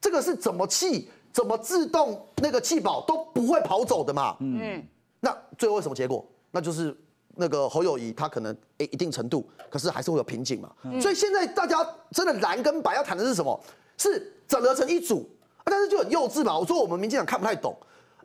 [0.00, 4.36] 这个是怎么弃怎么自动那个弃保都不会跑走的嘛。
[4.40, 4.82] 嗯，
[5.20, 6.26] 那最后什么结果？
[6.50, 6.96] 那就是
[7.34, 10.70] 那个侯友谊他可能诶一定程度，可是还是会有瓶颈嘛。
[11.00, 11.78] 所以现在大家
[12.10, 13.58] 真的蓝跟白要谈的是什么？
[13.98, 15.30] 是整合成一组，
[15.64, 16.58] 但是就很幼稚嘛。
[16.58, 17.76] 我说我们民进党看不太懂，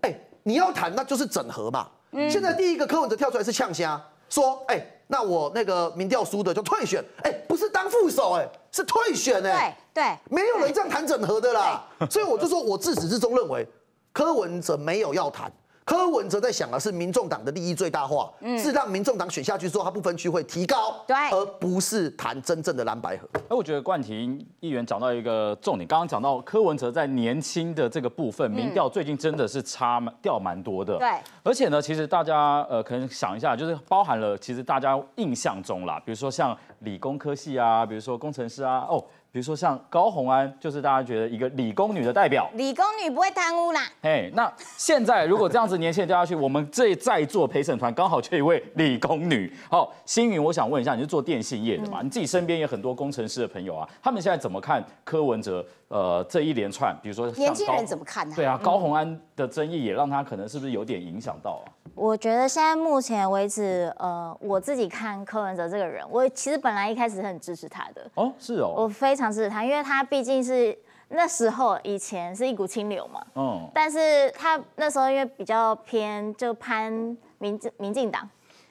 [0.02, 1.88] 哎，你要谈那就是整合嘛。
[2.30, 11.84] 现在第一个柯文哲跳出来是呛虾，说哎，那我那个民调输的就退选，哎，不是当副手，哎，是退选，哎，对对，没有人这样谈整合的啦。
[12.10, 13.68] 所以我就说我自始至终认为
[14.12, 15.52] 柯文哲没有要谈。
[15.88, 23.26] 柯文哲在想的是民众党的利益最大化，是让民众党选下去之后，他不分区会提高，对，而不是谈真正的蓝白河。
[23.34, 31.10] 哎，我觉得冠廷议员讲到一个重点，刚刚讲到柯文哲在年轻的这个部分，民调最近真的是差掉蛮多的，对。
[31.42, 39.02] 而且呢，其实大家呃可能想一下，就是包含了其实大家印象中啦，比如说像理工科系啊，比如说工程师啊，哦。
[39.38, 42.50] 比如说像高红安，就是大家觉得一个理工女的代表。
[42.56, 43.88] 理工女不会贪污啦。
[44.02, 49.56] 哎，那现在如果这样子年轻人掉下去，我们这在座陪审团刚好缺一位理工女。
[49.70, 52.02] 好，星云，我想问一下，你是做电信业的嘛？
[52.02, 55.64] 你自己身边有很多工程师的朋友啊，他们现在怎么看柯文哲？
[55.90, 58.36] 呃，这一连串，比如说年轻人怎么看呢？
[58.36, 61.72] 对啊，高红安的争议也让他可能是不是有点影响到啊？
[61.96, 68.06] 我觉得现在目前为止，呃，我自己看柯文哲这个人，我其实本来一开始很支持他的。
[68.16, 73.26] 哦，是哦，我非常支持他，因为他毕竟是那时候以前是一股清流嘛。
[73.36, 73.70] 嗯。
[73.74, 76.92] 但是他那时候因为比较偏就攀
[77.38, 78.30] 民民进党。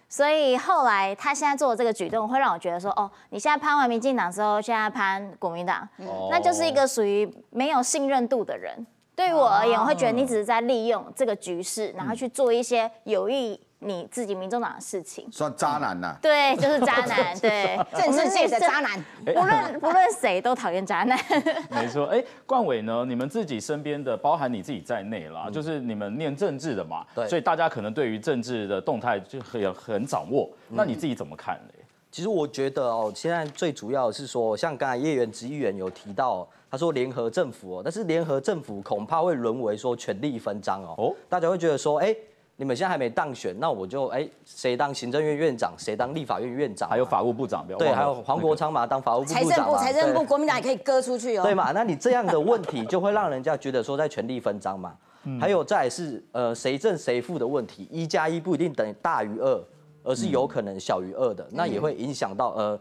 [0.08, 5.88] 所以后来他现在做的这个举动，会让我觉得说，哦，你现在攀完民进党之后，现在攀国民党，
[6.30, 8.86] 那就是一个属于没有信任度的人。
[9.14, 13.60] 对于我而言，我会觉得你只是在利用这个局势，然后去做一些有益。
[13.78, 16.16] 你自己民众党的事情，算渣男呐？
[16.22, 21.18] 对，就是渣男， 对，政治界的渣男，不论不论谁都讨厌渣男。
[21.70, 23.04] 没错，哎，冠伟呢？
[23.06, 30.48] 你们自己身边的，包含你自己在内啦，就是你们念政治的嘛，对，所以大家可能对于政治的动态就很很掌握。
[30.70, 31.74] 那你自己怎么看呢？
[32.10, 42.16] 其实我觉得哦，现在最主要是说，像刚才叶元直议员有提到，他说联合政府哦，但是联合政府恐怕会沦为说权力分赃哦，哦，大家会觉得说，哎。
[42.58, 49.44] 你们现在还没当选，那我就哎，谁当行政院院长，谁当立法院院长，还有法务部长，对，还有黄国昌嘛，当法务部长。
[49.44, 51.42] 财政部，财政部，国民党也可以割出去哦。
[51.42, 51.72] 对嘛？
[51.72, 54.96] 那你这样的问题就会让人家觉得说在权力分赃嘛。
[55.38, 59.64] 还有再是呃谁正谁负的问题，一加一不一定等于大于二，
[60.02, 62.80] 而是有可能小于二的，那也会影响到呃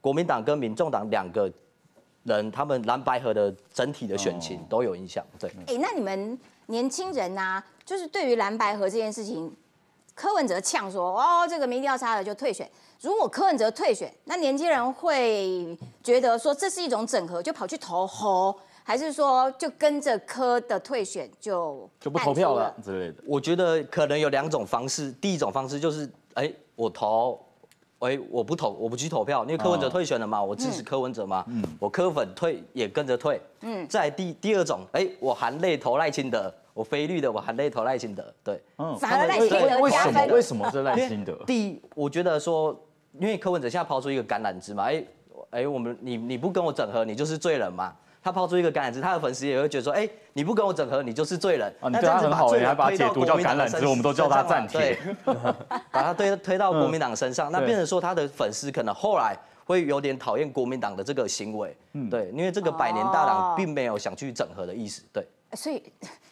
[0.00, 1.50] 国民党跟民众党两个
[2.22, 5.24] 人他们蓝白河的整体的选情都有影响。
[5.40, 5.50] 对。
[5.66, 6.38] 哎，那你们。
[6.70, 9.50] 年轻人呐、就是对于蓝白合这件事情，
[10.14, 12.70] 柯文哲呛说，哦，这个民调差了就退选。
[13.00, 23.24] 如果柯文哲退选，那年轻人会觉得说这是一种整合，就跑去投侯，还是说就跟着柯的退选就就不投票了之类的。
[23.26, 27.40] 我觉得可能有两种方式，第一种方式就是，哎，我投，
[28.00, 33.40] 哎，我不投，我不去投票，因为柯文哲退选了嘛，我支持柯文哲嘛，嗯我柯粉退也跟着退。
[33.62, 38.62] 嗯再第第二种，哎，我含泪投赖清德， 我非绿的我含泪投赖清德，对。
[38.76, 40.26] 嗯反而赖清德为什么？
[40.26, 41.34] 为什么是赖清德？
[41.44, 42.80] 第一，我觉得说，
[43.18, 45.04] 因为柯文哲现在抛出一个橄榄枝嘛，哎
[45.50, 47.92] 哎，我们你你不跟我整合，你就是罪人嘛。
[48.22, 51.68] 他抛出一个橄榄枝，他的粉丝也会觉得说，哎，你不跟我整合，你就是罪人。
[51.80, 54.98] 啊你那这样子对他很好罪人哎还把解读叫橄榄枝我们都叫他暂停对，
[55.90, 61.76] 把他推推到国民党身上，那对变成说他的粉丝可能后来会有点讨厌国民党的这个行为，
[62.08, 65.26] 对，因为这个百年大哦党并没有想去整合的意思，对。
[65.54, 65.82] 所以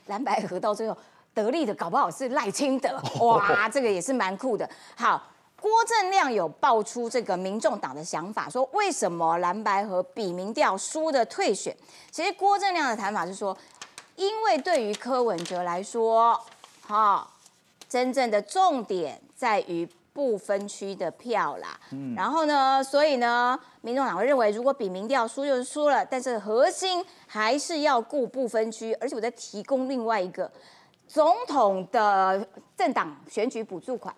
[0.07, 0.97] 蓝白合到最后
[1.35, 4.69] 得利的搞不好是赖清德，哇，这个也是蛮酷的。
[4.95, 5.23] 好，
[5.61, 11.77] 郭正亮有爆出这个民众党的想法，说为什么蓝白合比民调输的退选？
[12.11, 13.57] 其实郭正亮的谈法是说，
[14.15, 16.41] 因为对于柯文哲来说，
[16.87, 17.29] 哈、
[17.89, 21.79] 真正的重点在于不分区的票啦。
[21.91, 27.05] 嗯然后呢，所以呢，民众党会认为，如果比民调输就是输了，但是核心
[27.37, 28.95] 还是要顾不分区。
[28.95, 30.51] 而且我再提供另外一个
[31.07, 32.45] 总统的
[32.77, 34.15] 政党选举补助款，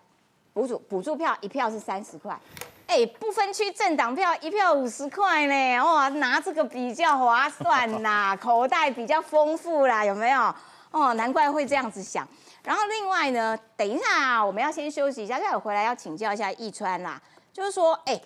[0.53, 2.39] 补助补助票一票是三十块。
[2.87, 10.55] 哎，不分区政党票一票五十块呢，哇，拿这个比较划算呐， 口袋比较丰富啦，有没有？
[10.89, 12.27] 哦，难怪会这样子想。
[12.63, 17.21] 然后另外呢，等一下我们要先休息一下，待会回来要请教一下易川啦，
[17.53, 18.19] 就是说，哎，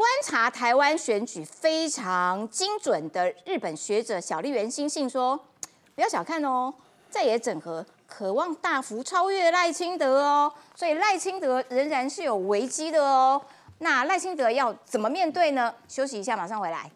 [0.00, 5.38] 观察台湾选举非常精准的日本学者小笠原新信说，
[5.94, 6.72] 不要小看哦，
[7.10, 13.42] 这也整合渴望大幅超越赖清德哦，所以赖清德仍然是有危机的哦。
[13.80, 15.74] 那赖清德要怎么面对呢？
[15.86, 16.90] 休息一下，马上回来。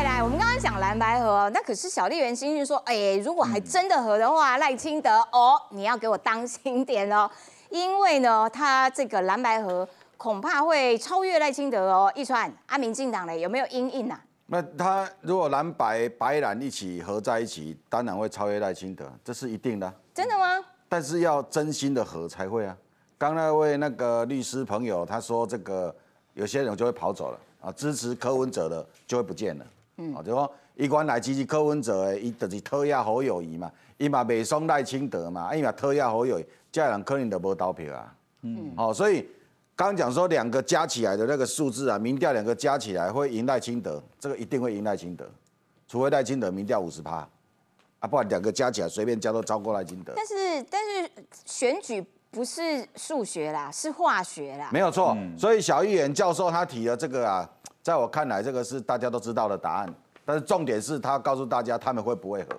[0.00, 0.22] 欢迎回来。
[0.22, 7.30] 我们刚刚讲蓝白合，那可是小笠原新信说，哎，如果还真的合的话，赖清德哦，你要给我当心点哦，
[7.68, 9.86] 因为呢，他这个蓝白合
[10.16, 12.10] 恐怕会超越赖清德哦。
[12.14, 14.18] 一川，阿民进党嘞有没有阴影啊？
[14.46, 19.94] 那他如果蓝白白蓝一起合在一起，当然会超越赖清德，这是一定的啊。
[20.14, 20.64] 真的吗？
[20.88, 22.74] 但是要真心的合才会啊。
[23.18, 25.94] 刚那位那个律师朋友他说，这个
[26.32, 29.66] 有些人就会跑走了啊，支持柯文哲的就会不见了。
[29.96, 38.14] 嗯，啊，就说伊原来支持柯文哲的，伊就是讨厌侯友谊嘛，伊嘛袂爽赖清德嘛，啊伊嘛讨厌侯友谊，这样人可能就无投票啊。
[38.42, 39.20] 嗯，好、所以
[39.76, 45.28] 刚刚讲说两个加起来的那个数字啊，民调两个加起来会赢赖清德，这个一定会赢赖清德，
[45.86, 47.28] 除非赖清德民调五十趴。
[47.98, 50.14] 啊，不然两个加起来随便加都超过赖清德。
[50.16, 51.10] 但是但是
[51.44, 54.70] 选举不是数学啦，是化学啦。
[54.72, 57.46] 没有错，所以小议员教授他提的这个啊，
[57.90, 59.94] 在我看来，这个是大家都知道的答案。
[60.24, 62.50] 但是重点是他告诉大家他们会不会合，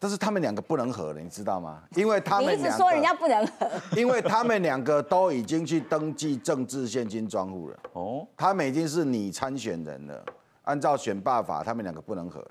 [0.00, 1.80] 但是他们两个不能合了，你知道吗？
[1.94, 7.76] 因为他你们你一直说人家，不能合， 因为他们两个都已经去登记政治现金专户了。
[7.92, 10.24] 哦，他们已经是拟参选人了，
[10.62, 12.50] 按照选罢法，他们两个不能合了，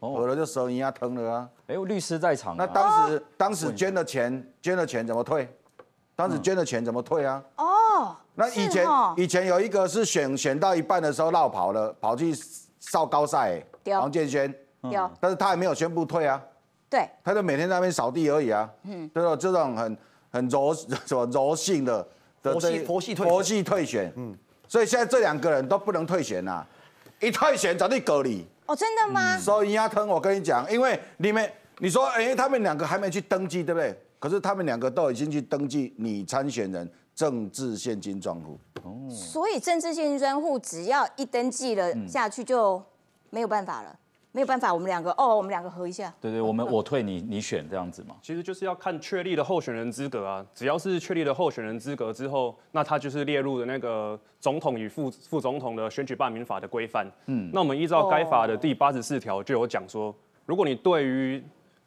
[0.00, 1.50] 合了就收银啊疼了啊。
[1.66, 2.56] 哎，律师在场啊。
[2.58, 5.46] 那当时当时捐的钱，捐的钱怎么退？
[6.16, 7.44] 当时捐的钱怎么退啊？
[7.56, 7.66] 哦。
[8.34, 9.14] 那以前哦。
[9.16, 12.34] 以前有一个是选选到一半的时候绕跑了，跑去
[12.80, 13.94] 少高赛，对。
[13.94, 16.40] 哦黄建轩，有但是他还没有宣布退啊，
[16.88, 19.98] 对，他就每天在那边扫地而已啊，嗯，这种这种很
[20.30, 22.06] 很柔什么柔性的
[22.42, 23.34] 的佛系这佛系退选。
[23.34, 24.36] 佛系退选，嗯，
[24.68, 26.64] 所以现在这两个人都不能退选呐，
[27.20, 28.46] 一退选早就隔离。
[28.66, 29.38] 哦，真的吗？
[29.38, 33.98] 收银压坑，我跟你讲，因为你们你说，哎、他们两个还没去登记，对不对？
[34.18, 38.56] 可是他们两个都已经去登记你参选人政治现金账户。
[38.84, 42.80] 哦所以政治现金专户只要一登记了嗯下去就
[43.30, 43.98] 没有办法了，
[44.30, 46.14] 没有办法，我们两个哦，我们两个合一下。
[46.20, 48.14] 对对，我们我退你你选这样子嘛。
[48.22, 57.10] 其实就是要看确立的候选人资格啊，只要是确立的候选人资格之后，那他就是列入的那个总统与副副总统的选举罢免法的规范。
[57.26, 60.14] 嗯，那我们依照该法的第八十四条就有讲说，
[60.46, 61.42] 如果你对于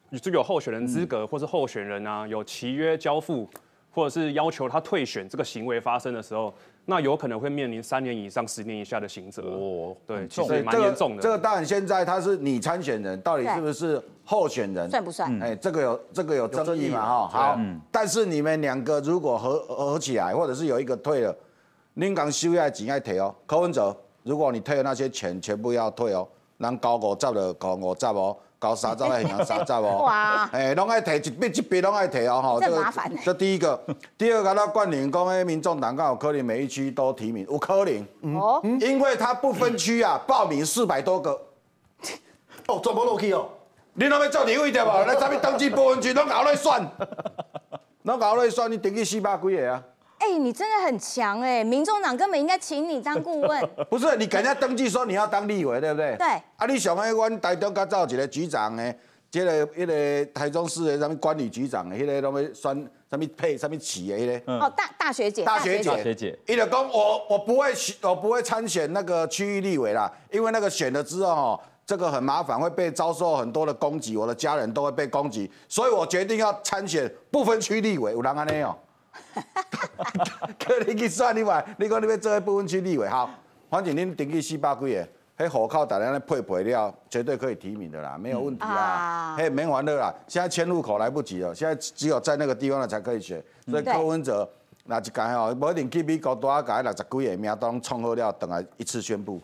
[0.10, 3.50] 你这有候选人资格或是候选人啊有契约交付，
[3.92, 6.54] 或者是要求他退选这个行为发生的时候，
[6.86, 9.44] 那有可能会面临三年以上十年以下的刑责。
[9.44, 11.22] 哦，对，其实蛮严重的。
[11.22, 14.90] 这个当然现在他是你参选人，到底是不是候选人？
[14.90, 17.06] 算不算哎，这个有这个有争议嘛？
[17.06, 17.80] 哈，好嗯。
[17.92, 21.36] 但是你们两个如果合合起来，或者是有一个退了，
[21.94, 23.36] 您讲修要钱要退哦。
[23.46, 26.28] 柯文哲，如果你退了那些钱全部要退哦，
[26.58, 30.04] 人交五十就交五十哦，交三十的行三十哦。
[30.06, 32.62] 哇哎，拢爱摕一笔一笔拢爱摕哦，吼。
[32.62, 33.78] 这麻烦欸这第一个，
[34.18, 41.32] 第二个，他冠霖讲，哎，民众党刚好可能每一区都提名，有可能，哦，因为他不分区啊，报名四百多个，
[42.68, 43.50] 哦，全部落去哦。
[43.94, 45.06] 你拢要做立委对无？
[45.06, 46.88] 咱啥物登记不分区，拢搞来算，
[48.04, 49.84] 拢搞来算，你登记四百几个啊？
[50.22, 53.70] 哎，你真的很强哎，民众党根本应该请你当顾问。
[53.90, 56.16] 不是，你给人家登记说你要当立委，对不对？
[56.16, 56.28] 对。
[56.28, 58.96] 啊，你想爱阮台中甲造一个局长的，
[59.32, 64.54] 这个迄个台中市的什么管理局长的，迄个什么选什么配什么旗的迄个。
[64.60, 78.12] 哦，大大学姐，大学姐，大学姐伊就讲我我不会选我不会参选那个区域立委啦，因为那个选了之后哦，这个很麻烦，会被遭受很多的攻击，我的家人都会被攻击，所以我决定要参选不分区立委。
[78.12, 78.78] 有人安尼哦？
[80.60, 83.30] 可你去算你话，你讲你要做一部分区立委，好，
[83.70, 85.08] 反正恁登记四百几个，
[85.38, 90.14] 迄户口大家咧配配了，绝对可以提名的啦，没有问题啊啊，嘿，没烦恼啦。
[90.28, 94.50] 现在迁户口来不及了，现在只有在那个地方的才可以选，所以对柯文哲。
[94.84, 99.40] 那一间哦，无一定去美国多啊，改六十几个名单创好了，等来一次宣布。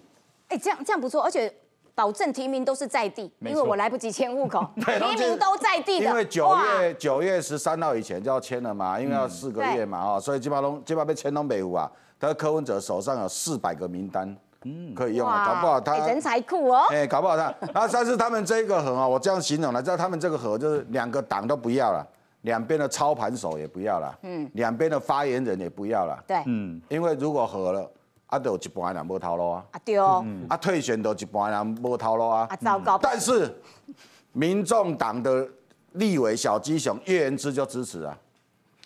[0.47, 1.53] 哎，这样这样不错，而且
[1.97, 6.05] 保证提名都是在地，因为我来不及迁户口， 提名都在地的。
[6.05, 11.91] 因为九月九月十三号以前就要签了嘛，因为要四个月嘛哦，所以基本上基本上被签都没有啊。
[12.19, 16.85] 但是柯文哲手上有四百个名单，嗯，可以用啊，搞不好他哎人才库哦。
[16.91, 22.07] 哎，搞不好他，然后但是他们这个河啊，我这样形容了，知道他们这个盒就是两个党都不要了，
[22.41, 27.89] 两边的操盘手也不要了，嗯，两边的发言人也不要了，对，嗯，因为如果合了，
[28.27, 33.57] 啊，就有一半的人无头路啊，啊对哦，啊，退选都一半的人无头路啊啊，糟糕，但是
[34.33, 35.47] 民众党的
[35.93, 38.17] 立委小鸡雄叶元之就支持啊，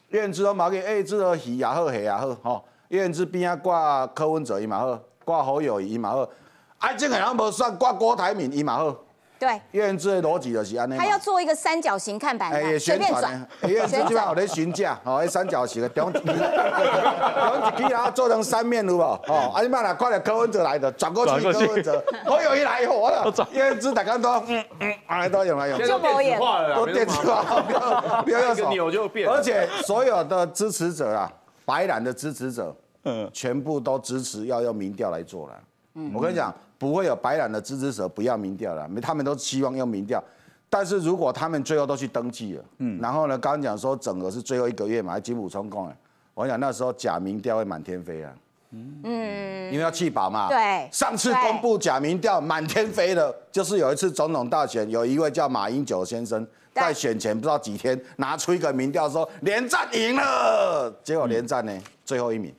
[0.09, 6.29] 叶元之都马给哎，这个鱼也好，虾也好，吼，叶元之边啊挂柯文哲伊嘛好，挂侯友谊伊嘛好，
[6.77, 8.95] 啊，这个人无算挂郭台铭伊嘛好，
[9.41, 19.01] 对，叶元之的逻辑就是安尼嘛他要做一个三角形看板哎，也的，随 宣传便转呢，，叶元之基本上有咧询价，吼，迄三角形的中一支，中一支然后做成三面有无？
[19.01, 31.31] 哦，啊，你妈啦，看到柯文哲来的，转过去柯文哲，我有一来火了，叶元之大家都嗯嗯，啊，都用来用去，现在都电子化了，都没那么电子化，不要用手钮就变而且所有的支持者啊，
[31.65, 32.75] 白蓝的支持者，
[33.05, 35.53] 嗯，全部都支持要用民调来做了。
[35.93, 40.23] 嗯，我跟你讲，不会有白染的支持者不要民调了，他们都希望用民调。
[40.69, 45.95] 但是如果他们最后都去登记了，嗯，然后呢，刚刚讲说整个是最后一个月嘛，还金普充公哎，
[46.33, 48.33] 我跟你讲那时候假民调会满天飞啊，
[48.71, 50.47] 嗯因为要弃保嘛。
[50.47, 62.53] 对上次公布假民调满天飞的，就是有一次总统大选，有一位叫马英九先生，在选前不知道几天拿出一个民调说连战赢了，结果连战呢最后一名。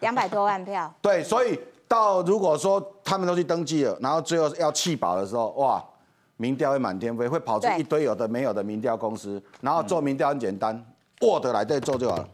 [0.00, 1.58] 两百多万票，对，所以
[1.88, 5.82] 到如果说他们都去登记了，然后最后要弃保的时候，哇，
[6.36, 10.80] 民调会满天飞，会跑出一堆有的没有的民调公司，然后做民调很简单
[11.20, 12.28] ，Word 来这里做就好了，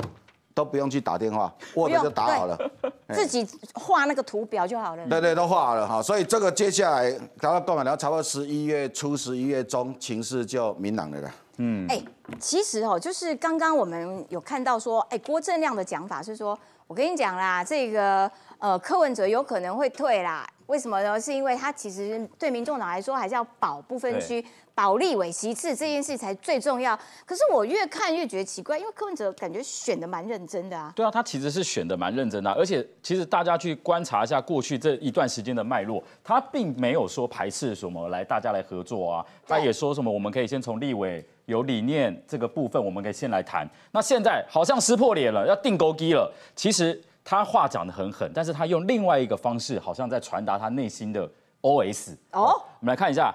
[0.52, 2.59] 都不用去打电话，Word 就打好了。
[3.07, 5.07] 哎自己画那个图表就好了。
[5.07, 11.30] 对对，都画好了哈，所以这个接下来大家共然后差不多十一月初、十一月中，情势就明朗了啦。
[11.59, 12.02] 嗯，哎、
[12.40, 20.47] 其实哦，就是刚刚我们有看到说，哎，郭正亮的讲法是说，我跟你讲啦，这个呃柯文哲有可能会退啦。
[20.66, 21.20] 为什么呢？
[21.20, 24.43] 是因为他其实对民众党来说，还是要保不分区、
[24.74, 26.99] 保立委席次这件事才最重要。
[27.26, 30.91] 可是我越看越觉得奇怪，因为柯文哲感觉选的蛮认真的啊。
[30.97, 43.68] 对啊，他其实是选的蛮认真的啊、而且其实大家去观察一下过去这一段时间的脉络，他并没有说排斥什么来大家来合作啊，他也说什么我们可以先从立委有理念这个部分，我们可以先来谈。
[43.92, 51.28] 那现在好像撕破脸了，要定勾机了，其实他话讲的很狠，但是他用另外一个方式，好像在传达他内心的
[51.62, 52.14] OS。
[52.32, 53.34] 哦，我们来看一下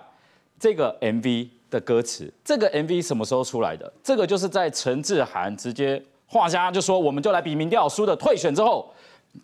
[0.59, 2.31] 这个 MV 的歌词。
[2.43, 3.91] 这个 MV 什么时候出来的？
[4.03, 8.91] 这个就是在陈志涵直接画家就说我们就来比民调输的退选之后，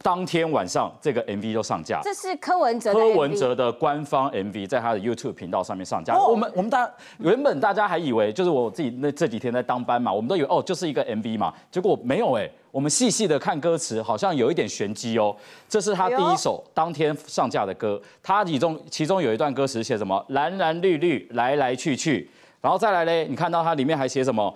[0.02, 2.02] 当天晚上这个 MV 就上架。
[2.04, 6.16] 这是柯文哲的柯 MV 文哲的官方 MV 在他的 YouTube 频道上面上架。
[6.16, 12.50] 哦我们我们大原本大家还以为就是我自己那这几天在当班嘛，我们都以为哦就是一个 MV 嘛，结果没有哎。
[12.72, 15.34] 我们细细的看歌词，好像有一点玄机哦。
[15.70, 22.30] 这是他第一首当天上架的歌，他其中其中有一段歌词写什么蓝蓝绿绿来来去去，
[22.60, 24.54] 然后再来嘞，你看到它里面还写什么？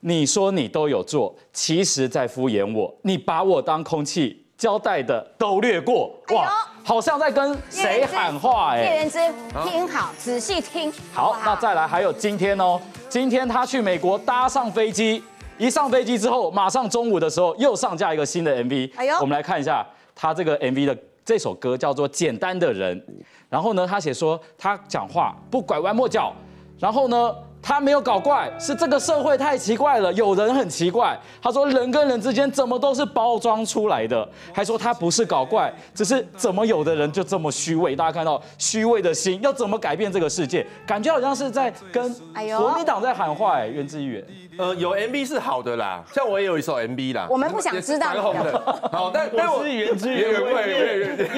[0.00, 6.48] 你说你都有做，其实在敷衍我，你把我当空气，交代的都略过，哇，
[6.84, 9.18] 好像在跟谁喊话哎、叶元之，
[9.64, 10.92] 听好，仔细听。
[11.12, 15.20] 好，那再来还有今天哦，今天他去美国搭上飞机，
[15.58, 18.92] 一上飞机之后，马上中午的时候又上架一个新的 MV。
[18.94, 19.16] 哎呦。
[19.16, 19.84] 我们来看一下
[20.14, 22.96] 他这个 MV 的这首歌叫做《简单的人》，
[23.48, 26.32] 然后呢，他写说他讲话不拐弯抹角，
[26.78, 27.34] 然后呢。
[27.62, 31.16] 他没有搞怪，是这个社会太奇怪了，有人很奇怪。
[31.40, 37.94] 他说人跟人之间怎么都是包装出来的，还说他不是搞怪，只是怎么有的人就这么虚伪。
[37.94, 40.66] 大家看到虚伪的心要怎么改变这个世界？
[40.84, 42.12] 感觉好像是在跟
[42.56, 43.52] 国民党在喊话。
[43.52, 44.24] 哎，袁志远，
[44.58, 48.10] 呃，有 MV 是好的啦，像我也有一首 MV 啦，我们不想知道。
[48.20, 48.60] 红的，
[48.92, 51.28] 好，但 但我是原汁原味，原汁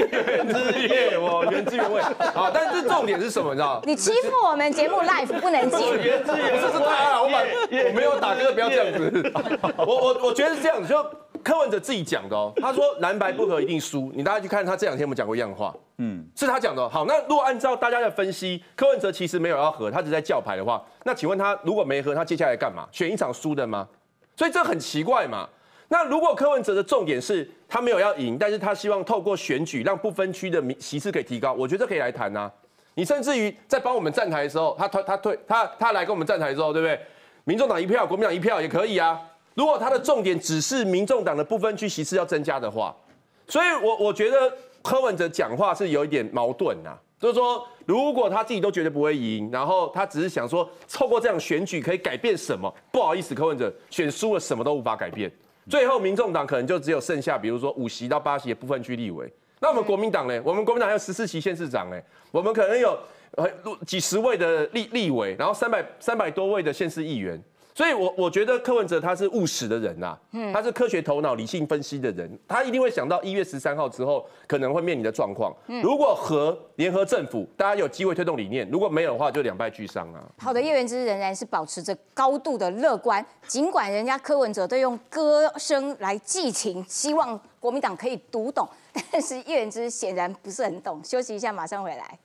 [0.89, 2.03] 原味，原汁原味。
[2.35, 3.51] 好，但是重点是什么？
[3.55, 3.83] 你知道？
[3.85, 5.95] 你欺负我们节目 live 不能进。
[5.95, 6.61] 原汁原味。
[6.61, 9.33] 不是他，我把我没有打歌，不要这样子。
[9.79, 10.97] 我我我觉得是这样子，就
[11.45, 12.53] 柯文哲自己讲的哦。
[12.57, 15.73] 他说蓝白不合一定输，你大家去看他这两天有没有讲过一样话？
[15.99, 16.89] 嗯，是他讲的。
[16.89, 22.89] 好，那如果按照大家的分析，柯文哲其实没有要和，他只是在叫牌的话，那请问他如果没和，他接下来干嘛？
[22.91, 23.87] 选一场输的吗？
[24.35, 25.49] 所以这很奇怪嘛。
[25.89, 32.51] 那如果柯文哲的重点是他没有要赢，但是他希望透过选举让不分区的席次可以提高，我觉得可以来谈呐。
[32.95, 36.99] 你甚至于在帮我们站台的时候，他他他退他他来跟我们站台的时候，对不对？
[37.45, 39.21] 民众党一票，国民党一票也可以啊。
[39.55, 42.95] 如果他的重点只是民众党的部分区席次要增加的话，
[43.47, 44.53] 所以我我觉得
[44.83, 46.97] 柯文哲讲话是有一点矛盾呐。
[47.21, 52.71] 就是说，如果他自己都觉得不会赢，然后他只是想说透过这样选举可以改变什么？
[52.93, 55.31] 不好意思，柯文哲选输了，什么都无法改变。
[55.71, 59.33] 最后民众党可能就只有剩下，比如说五席到八席的部分区立委。
[59.61, 60.39] 那我们国民党呢？
[60.45, 61.99] 我们国民党还有十四席县市长呢，
[62.31, 62.99] 我们可能有
[63.37, 63.49] 呃
[63.87, 67.43] 几十位的立立委，然后三百三百多位的县市议员。
[67.77, 70.17] 所以，我我觉得柯文哲他是务实的人呐，
[70.53, 75.53] 他是科学头脑、理性分析的人，他一定会想到一月十三号之后可能会面临的状况。
[75.83, 80.23] 如果和联合政府，大家有机会推动理念；如果没有的话，就两败俱伤啊。
[80.39, 88.69] 好的，叶元之仍然是保持着高度的乐观，尽管人家柯文哲都用歌声来寄情，希望国民党可以读懂。
[89.11, 92.17] 但是叶元之显然不是很懂，休息一下，马上回来。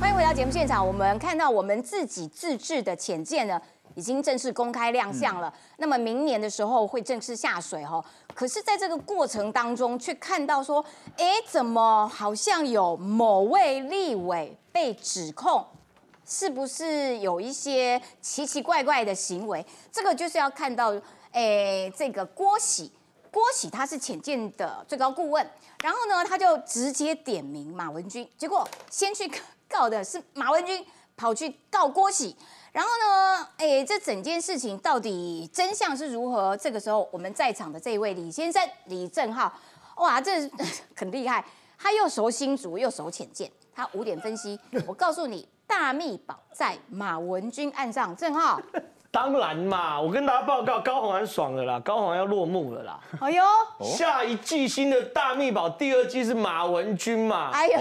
[0.00, 3.60] 欢迎回到节目现场，我们看到我们自己自制的浅舰呢，
[3.96, 5.52] 已经正式公开亮相了。
[5.78, 8.02] 那么明年的时候会正式下水哈。
[8.32, 10.84] 可是，在这个过程当中，却看到说，
[11.16, 15.66] 哎，怎么好像有某位立委被指控？
[16.24, 19.66] 是不是有一些奇奇怪怪的行为？
[19.90, 20.94] 这个就是要看到，
[21.32, 22.92] 诶，这个郭喜，
[23.32, 25.44] 郭喜他是浅见的最高顾问，
[25.82, 29.28] 然后呢，他就直接点名马文君，结果先去
[29.68, 30.84] 告的是马文君，
[31.16, 32.36] 跑去告郭喜，
[32.72, 36.56] 然后呢，诶，这整件事情到底真相是如何？
[36.56, 39.52] 这个时候我们在场的这位李先生李正浩，
[39.96, 40.48] 哇，这
[40.96, 41.44] 很厉害，
[41.78, 45.48] 他又熟新竹又熟浅见，他五点分析，我告诉你。
[45.68, 48.58] 大密宝在马文君案上，正浩。
[49.10, 53.00] 当然嘛，我跟大家报告，高洪安爽了啦，高洪安要落幕了啦。
[53.20, 53.42] 哎呦，
[53.80, 57.50] 下一季新的大密宝第二季是马文君嘛？
[57.52, 57.80] 哎呦，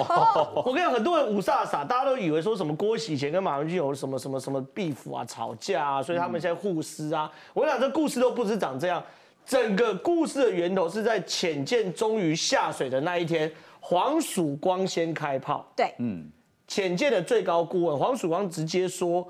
[0.56, 7.30] 我跟你讲，很多人五煞傻，大家都以为说什么郭喜前跟马文君有什么什么什么 beef 啊，吵架啊，所以他们现在互撕啊。
[7.54, 9.04] 我跟你讲，这故事都不是长这样，
[9.46, 13.52] 整个故事的源头是在浅见终于下水的那一天，
[13.82, 15.70] 黄曙光先开炮。
[15.76, 16.32] 对，嗯。
[16.70, 19.26] 浅见的最高顾问黄曙光直接说，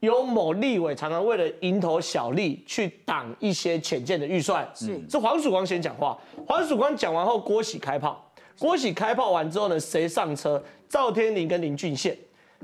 [0.00, 4.68] 有某立委常常为了蝇头小利去挡一些浅见的预算。
[4.74, 6.16] 是，是黄曙光先讲话。
[6.46, 8.24] 黄曙光讲完后，郭喜开炮。
[8.58, 10.62] 郭喜开炮完之后呢，谁上车？
[10.88, 12.16] 赵天林跟林俊宪。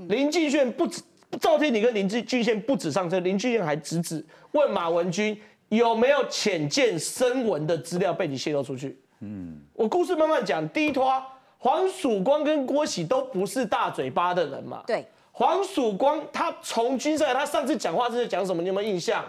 [0.08, 1.02] 林俊宪不止，
[1.40, 8.98] 赵天林跟林俊俊宪不止上车，林俊宪还直指问马文君有没有浅见声纹的资料被你泄露出去。
[9.20, 11.22] 嗯，我故事慢慢讲，第一拖。
[11.58, 14.82] 黄曙光跟郭喜都不是大嘴巴的人嘛？
[14.86, 15.06] 对，
[15.36, 18.62] 黄曙光他从军上来，他上次讲话是在讲什么？
[18.62, 19.24] 你有没有印象？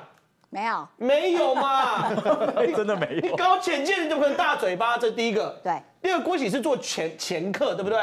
[0.52, 2.14] 没有，没有嘛？
[2.78, 3.22] 真的没有。
[3.22, 5.00] 你搞浅见，你怎么可能大嘴巴？
[5.00, 5.60] 这第一个。
[5.64, 5.82] 对。
[6.04, 8.00] 第二个，郭喜是做前前客，对不对？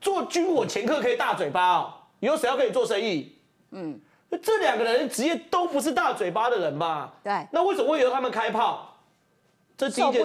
[0.00, 1.92] 做军火前客可以大嘴巴哦。
[2.20, 3.36] 以后谁要跟你做生意？
[3.72, 4.00] 嗯，
[4.40, 7.10] 这两个人职业都不是大嘴巴的人嘛？
[7.24, 7.44] 对。
[7.50, 8.94] 那为什么会由他们开炮？
[9.76, 10.24] 这第一件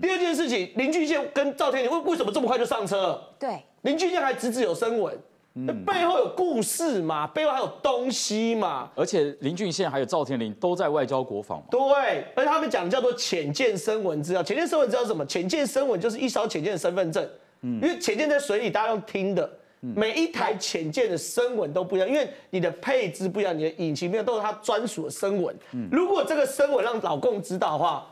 [0.00, 3.22] 第二件事情，林俊宪跟赵天林为为什么这么快就上车？
[3.38, 5.16] 对，林俊宪还直指有声纹，
[5.54, 7.26] 那背后有故事嘛？
[7.26, 8.90] 背后还有东西嘛？
[8.94, 11.64] 而且林俊宪还有赵天林都在外交国防嘛？
[11.70, 15.26] 对，而且他们讲的叫做浅见声纹资料，浅见声纹知道什么？
[15.26, 17.22] 浅见声纹就是一艘浅见的身份证，
[17.60, 19.50] 嗯，因为浅见在水里，大家用听的，
[19.80, 25.54] 每一台浅见的声纹都不一样，因为你的配置不一样，你的引擎面都是它专属的声纹。
[25.72, 28.06] 嗯，如果这个声纹让老共知道的话。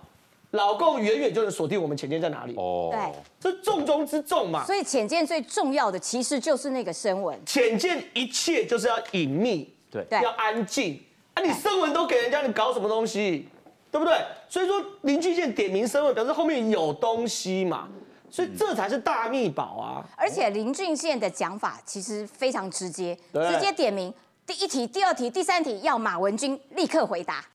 [0.52, 4.64] 老共远远就能锁定我们浅见在哪里哦，对，这重中之重嘛。
[4.64, 7.38] 所以浅见最重要的其实就是那个声纹。
[7.46, 11.00] 浅见一切就是要隐秘，对，要安静。
[11.34, 13.48] 啊，你声纹都给人家，你搞什么东西？
[13.92, 14.16] 对不对？
[14.48, 17.88] 所以说林俊宪点名声纹，表示后面有东西嘛，
[18.30, 20.04] 所以这才是大密宝啊。
[20.16, 24.12] 而且林俊宪的讲法其实非常直接，直接点名
[24.46, 27.44] 第一题、第二题、第三题要马文君立刻回答。